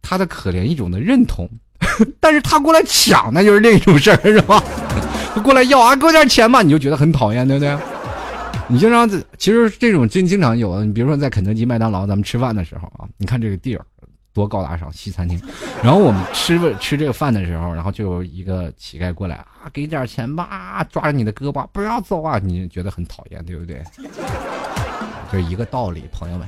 [0.00, 1.46] 他的可怜一种的认同。
[2.18, 4.62] 但是他过来抢，那就是另一种事儿，是吧？
[5.44, 7.76] 过来要啊，给我点钱吧，你就觉得很讨厌，对不对？
[8.68, 9.06] 你经常
[9.36, 13.84] 其实这种经经常有，你比如说在肯德基、麦当劳，咱们吃饭的时候啊，你看这个地儿
[14.36, 15.40] 多高大上，西餐厅。
[15.82, 23.82] 然后我们吃吃这个饭的时候，然后就有一个乞丐过来啊，给点钱吧，抓着你的胳膊，不要走啊，你觉得很讨厌，对不对？
[25.32, 26.46] 就一个道理，朋友们。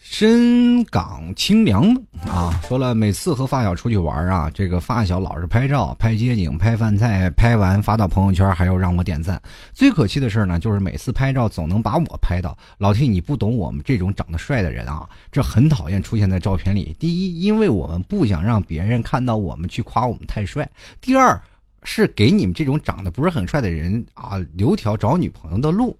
[0.00, 1.94] 深港清凉
[2.26, 9.40] 啊，说了每次和发小出去玩啊，这个发小老是拍照、拍街景、拍饭菜，拍完发到朋友圈还要让我点赞。
[9.72, 12.56] 最可气的事呢，就是每次拍照总能把我拍到。
[12.76, 16.94] 老 T，你不懂我们这种长得帅的人啊，这很讨厌出现在照片里。
[16.98, 20.64] 第一，因为我们不想让别人看到我们去夸我们太帅；
[21.00, 21.40] 第二，
[21.84, 25.96] 是给你们这种长得不是很帅的人啊留条找女朋友的路。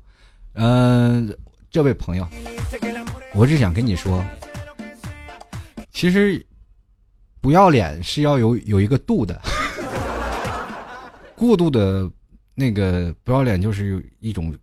[0.55, 1.35] 嗯，
[1.71, 2.27] 这位朋友。
[3.35, 4.25] 我只想跟你说，
[5.99, 6.47] 其实
[7.41, 9.43] 不要脸是要有有一个度的，
[11.35, 12.09] 过度的，
[12.55, 14.57] 那个不要脸就是一种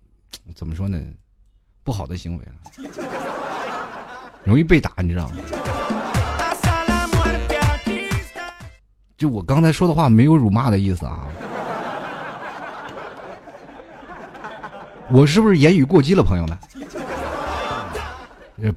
[0.55, 0.97] 怎么说呢，
[1.83, 2.53] 不好的行为了，
[4.45, 5.35] 容易被打，你知道吗？
[9.17, 11.27] 就我刚才说的话没有辱骂的意思啊，
[15.11, 16.57] 我是不是言语过激了，朋友们？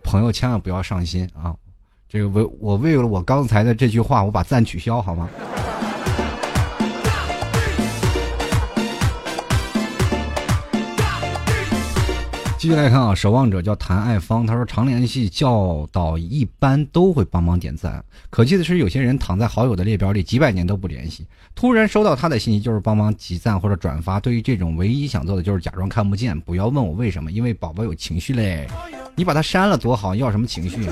[0.02, 1.54] 朋友千万不要上心啊！
[2.10, 5.28] 这个为我为了我刚才的这句话，我把赞取消好吗？
[12.58, 18.02] 继续来看啊，守望者叫谭爱芳，他说常联系教导一般都会帮忙点赞。
[18.30, 24.18] 可气的是，有些人躺在好友的列表里几百年都不联系，突然收到他的信息就是帮忙集赞或者转发。
[24.18, 26.38] 对于这种，唯一想做的就是假装看不见。
[26.40, 28.66] 不要问我为什么，因为宝宝有情绪嘞。
[29.14, 30.88] 你把他删了多好，要什么情绪？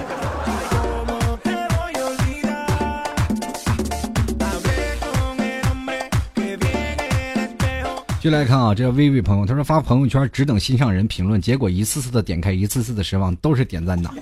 [8.21, 14.13] 就来看啊，这个微微朋友，他说发朋友圈只等心上人评论，结果一次次的点开，一次次的失望，都是点赞党。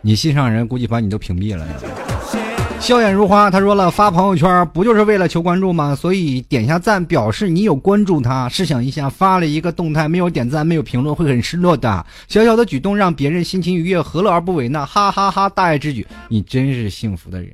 [0.00, 1.64] 你心上人估计把你都屏蔽了。
[2.80, 5.94] 笑眼如花，他说了发朋友圈不就是为了求关注吗？
[5.94, 8.48] 所以点下赞表示你有关注他。
[8.48, 12.04] 试想一下，发了一个动态没有点赞没有评论会很失落的。
[12.26, 14.84] 小小的举动让别人心情愉悦，何乐而不为呢？
[14.84, 15.48] 哈哈哈！
[15.50, 17.52] 大爱之举，你真是幸福的人。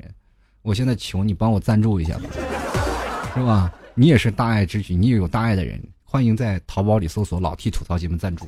[0.63, 2.23] 我现在求你帮我赞助一下吧，
[3.35, 3.71] 是吧？
[4.01, 8.47] 你也是大爱之举，你也有大爱的人，欢迎在淘宝里搜索“老 T 吐槽节目”赞助。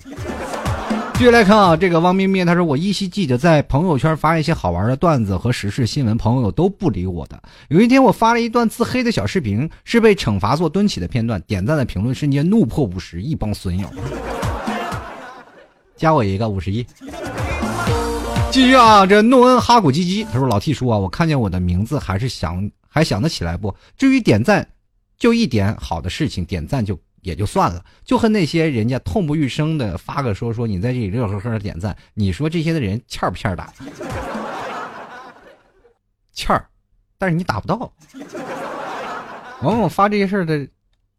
[1.14, 7.42] 继续来看啊，这个汪咩咩他说：“我依稀记得在朋友圈发一些好玩的段子和时事新闻，朋友都不理我的。
[7.68, 13.88] 有一天我发了一段自黑的小视频，是被惩罚做蹲起的片段，点赞的评论瞬间怒破五十，一帮损友。
[15.96, 16.86] 加我一个五十一。
[18.52, 23.74] 继续啊，这诺恩哈古唧唧他说：“老 T 叔啊，我看见我的名字还是想还想得起来不？
[23.98, 24.64] 至于点赞。”
[25.20, 33.70] 就一点好的事情点赞就也就算了，就和那些人家痛不欲生的发个说说你在这里乐呵呵的点赞，你说这些的人欠不欠打？
[36.32, 36.66] 欠儿，
[37.18, 37.92] 但是你打不到。
[39.60, 40.66] 往往发这些事儿的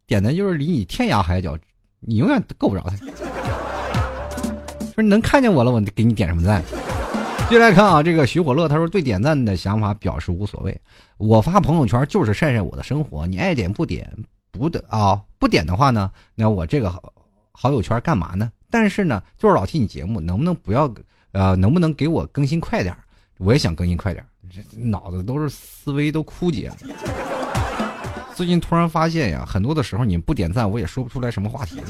[0.04, 1.56] 点的就是离你天涯海角，
[2.00, 2.96] 你永远够不着他。
[4.94, 6.60] 说你能看见我了，我给你点什么赞？
[7.48, 10.80] 接来看啊，这个徐火乐他说对点赞的想法表示无所谓，
[11.22, 14.12] 我发朋友圈就是晒晒我的生活，你爱点不点
[14.50, 16.90] 不的啊，不点的话呢，那我这个
[17.52, 18.50] 好友圈干嘛呢？
[18.68, 20.92] 但是呢，就是老听你节目，能不能不要
[21.30, 22.92] 呃，能不能给我更新快点？
[23.38, 26.76] 我也想更新快点，这脑子都是思维都枯竭了。
[28.34, 31.80] 最近突然发现呀，很多的时候你不点赞，我也说不出来什么话题。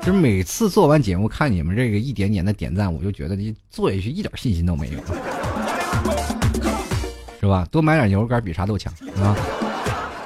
[0.00, 4.98] 就是每次做完节目，看你们这个一点点的点赞，我就觉得你做下去一点信心都没有，
[7.40, 7.66] 是吧？
[7.70, 9.36] 多买点牛肉干比啥都强啊！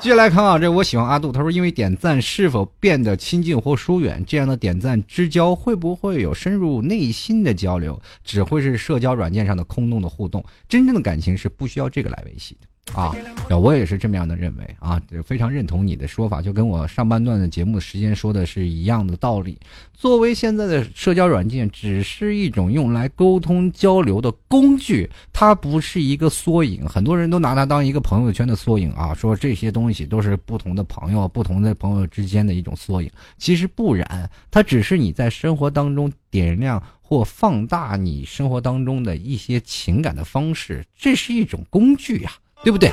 [0.01, 4.23] 接下来看啊，这我喜欢阿杜，他说因为点赞是否变得亲近或疏远？
[4.27, 8.01] 这样的点赞之交会不会有深入内心的交流？
[8.23, 10.45] 只会是社交软件上的空洞的互动？
[10.69, 12.69] 真正的感情是不需要这个来维系的。
[12.95, 13.13] 啊，
[13.51, 19.59] 我也是这么样的认为啊，非常认同你的说法，就跟我上半段的节目时间说的是一样的道理。
[19.93, 26.87] 作为现在的社交软件，只是一种用来沟通交流的工具，它不是一个缩影。
[26.87, 33.11] 很多人都拿它当一个朋友圈的缩影啊，说这些东西都是不同的朋友、不同的朋友之间的一种缩影。
[33.37, 42.31] 其实不然，它只是你在生活当中点亮或放大你生活当中的一些情感的方式，这是一种工具呀。
[42.63, 42.91] 对不对？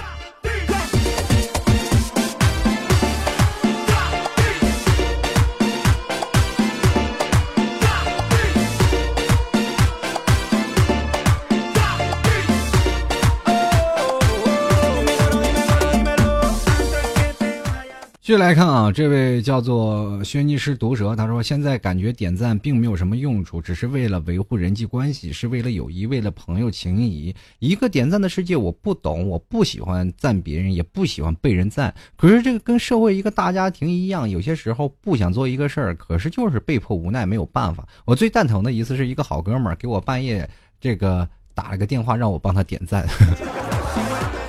[18.24, 27.36] 继续来看啊，这位叫做轩尼诗毒蛇，他说：“现在感觉点赞并没有什么用处，只是为了维护人际关系，是为了友谊，为了朋友情谊。
[27.60, 31.94] 一个点赞的世界，我不懂，我不喜欢赞别人，也不喜欢被人赞。
[32.16, 37.86] 可是这个跟社会一个大家庭一样，有些时候不想做一个事儿，可是就是被迫无奈，没有办法。
[38.06, 40.50] 我最蛋疼的一次是一个好哥们儿给我半夜
[40.80, 43.06] 这个打了个电话，让我帮他点赞。”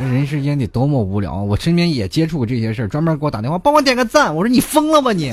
[0.01, 1.43] 人世间得多么无聊！
[1.43, 4.35] 我身边也接触过这些事儿，专门给我打电话，帮我点个赞。
[4.35, 5.33] 我说你疯了吧你！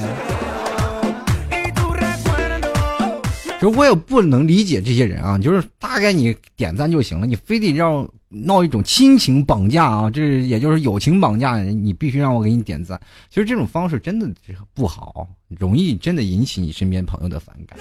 [3.59, 12.99] 就我也不能理解这些人啊，就是大概你点赞就行了，你非得让闹一种亲情绑架啊，这也就是友情绑架，你必须让我给你点赞。
[13.29, 14.27] 其实这种方式真的
[14.73, 17.77] 不好，容易真的引起你身边朋友的反感。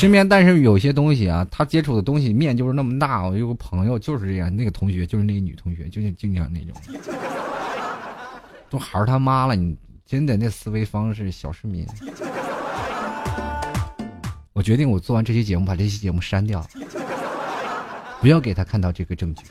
[0.00, 3.28] 身边，但是有些东西啊，他接触的东西面就是那么大。
[3.28, 6.74] 我有个朋友就是这样，那个同学就是那个女同学，就是经常那种，
[8.70, 9.76] 都孩儿他妈了，你
[10.06, 11.86] 真的那思维方式小市民。
[14.54, 16.66] 我决定，我做完这期节目，把这期节目删掉，
[18.22, 19.44] 不要给他看到这个证据。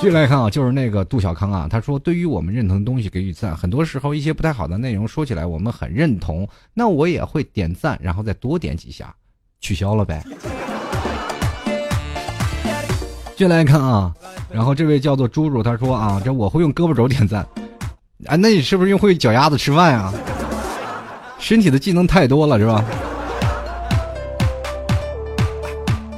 [0.00, 9.14] 继续来看啊，就是那个杜小康啊，他说：“对于我们认同的东西给予赞，很多时候一些不太好的内容说起来我们很认同，那我也会点赞，然后再多点几下，
[9.60, 10.24] 取消了呗。”
[13.36, 14.14] 继续来看啊，
[14.50, 17.46] 然后这位叫做猪猪，他说啊，这我会用胳膊肘点赞，
[18.24, 20.10] 啊，那你是不是用会脚丫子吃饭呀？
[21.38, 22.82] 身体的技能太多了是吧？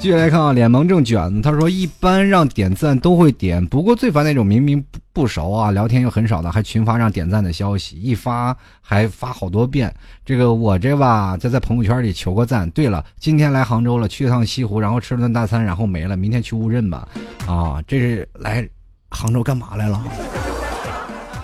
[0.03, 9.95] 继续来看啊，脸萌正卷，他说一般让点赞都会点，不过最烦那种明明不不熟啊，聊天又很少的，还群发让点赞的消息，一发还发好多遍。
[10.25, 12.69] 这个我这吧，就在朋友圈里求个赞。
[12.71, 16.17] 对了，今天来杭州了，去趟西湖，然后吃了顿大餐，然后没了。
[16.17, 17.07] 明天去乌镇吧。
[17.47, 18.69] 啊，这是来
[19.09, 20.03] 杭州干嘛来了？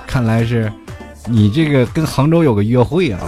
[0.05, 0.73] 看来是
[1.27, 3.21] 你这个跟杭州有个约会啊。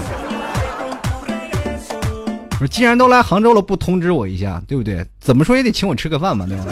[2.61, 5.03] 说既然都来杭州了，不通知我一下，对不对？
[5.19, 6.65] 怎么说也得请我吃个饭嘛，对吧？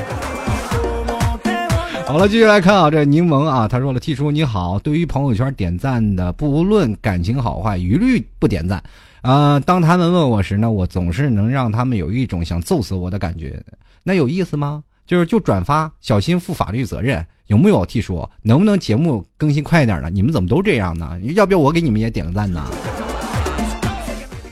[2.07, 8.82] 好了，继续来看啊，这柠檬啊，他说了：“T 叔你好，对于朋友圈点赞的，不论感情好坏，一律不点赞。
[9.22, 13.59] 啊，当他们问我时呢，我总是能让他们有一种想揍死我的感觉。
[14.03, 14.84] 那有意思吗？
[15.07, 20.11] 就是就转发，小心负法律责任，有没有？T 叔，能不能节目更新快一点呢？
[20.11, 21.18] 你们怎么都这样呢？
[21.34, 22.62] 要不要我给你们也点个赞呢？”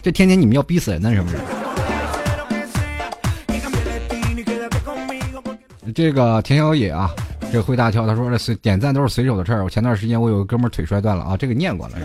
[0.06, 1.36] 这天天你们要逼死人呢，是不是？
[5.92, 7.10] 这个田小野啊，
[7.50, 9.64] 这灰大跳他说这随点赞都是随手的事儿。
[9.64, 11.96] 我前段时间我有个哥们腿摔断了啊，这个念过了。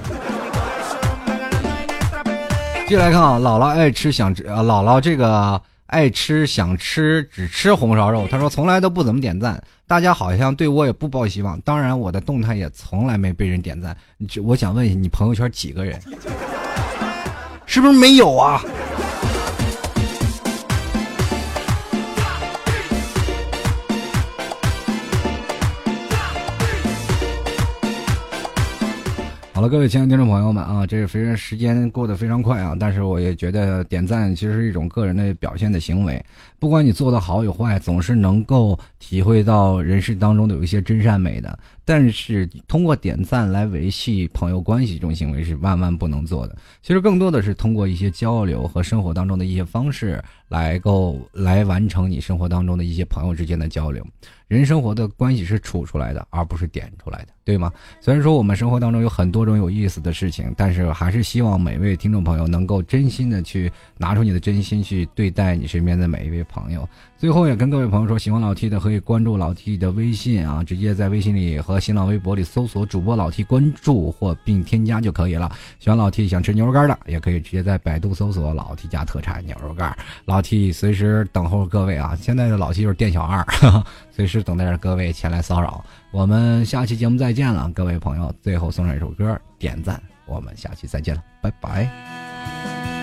[2.87, 8.27] 接下来看啊，姥姥爱吃想吃啊，姥姥这个爱吃想吃只吃红烧肉。
[8.31, 11.61] 他说从来都不怎么点赞，大家好像对我也不抱希望。
[11.61, 13.95] 当然我的动态也从来没被人点赞。
[14.17, 16.01] 你我想问一下，你朋友圈几个人？
[17.73, 18.61] 是不是没有啊？
[29.53, 36.21] 好了，各位亲爱的听众朋友们啊，这是非常时间过得非常快啊，但是我也觉得点赞其实是一种个人的表现的行为，
[36.59, 41.57] 不管你做的好与坏，总是能够体会到人世当中的有一些真善美的。
[41.83, 46.55] 但是通过点赞来维系朋友关系这种行为是万万不能做的。
[46.81, 54.05] 其实更多的是通过一些交流和生活当中的一些方式来够来完成你生活当中的一些朋友之间的交流。
[54.47, 57.71] 人生活的关系是处出来的，而不是点出来的，对吗？
[58.01, 66.87] 虽然说我们生活当中有很多种有意思的事情，但是还是希望每位听众朋友能够真心的去拿出你的真心去对待你身边的每一位朋友。
[67.17, 75.51] 最后也跟各位朋友说，喜欢老 T 的可以关注老 T 的微信啊，直接在微信里和新浪微博里搜索主播老 T 关注或并添加就可以了。
[75.79, 82.15] 喜欢老 T 想吃牛肉干的，也可以直接在百度搜索老 T 家特产牛肉干，老 T 随时等候各位啊。
[82.15, 83.45] 现在的老 T 就是店小二。
[84.11, 85.83] 随时等待着各位前来骚扰。
[86.11, 88.33] 我们下期节目再见了，各位朋友。
[88.41, 90.01] 最后送上一首歌，点赞。
[90.25, 93.00] 我们下期再见了，拜拜。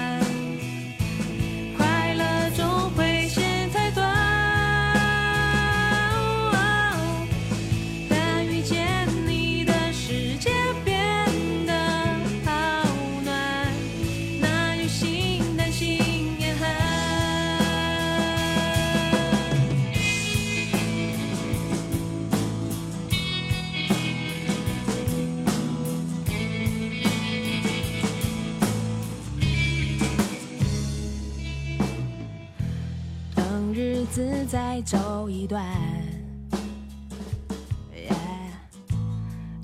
[34.82, 35.64] 走一段，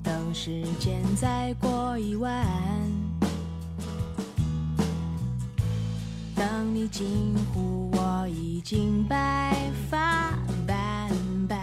[0.03, 2.45] 等时间再过一晚，
[6.35, 9.55] 等你惊呼我已经白
[9.89, 10.37] 发
[10.67, 11.09] 斑
[11.47, 11.57] 斑，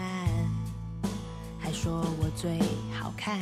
[1.59, 2.59] 还说我最
[2.93, 3.39] 好看，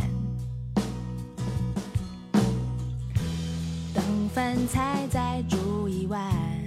[3.95, 6.60] 等饭菜再煮一碗。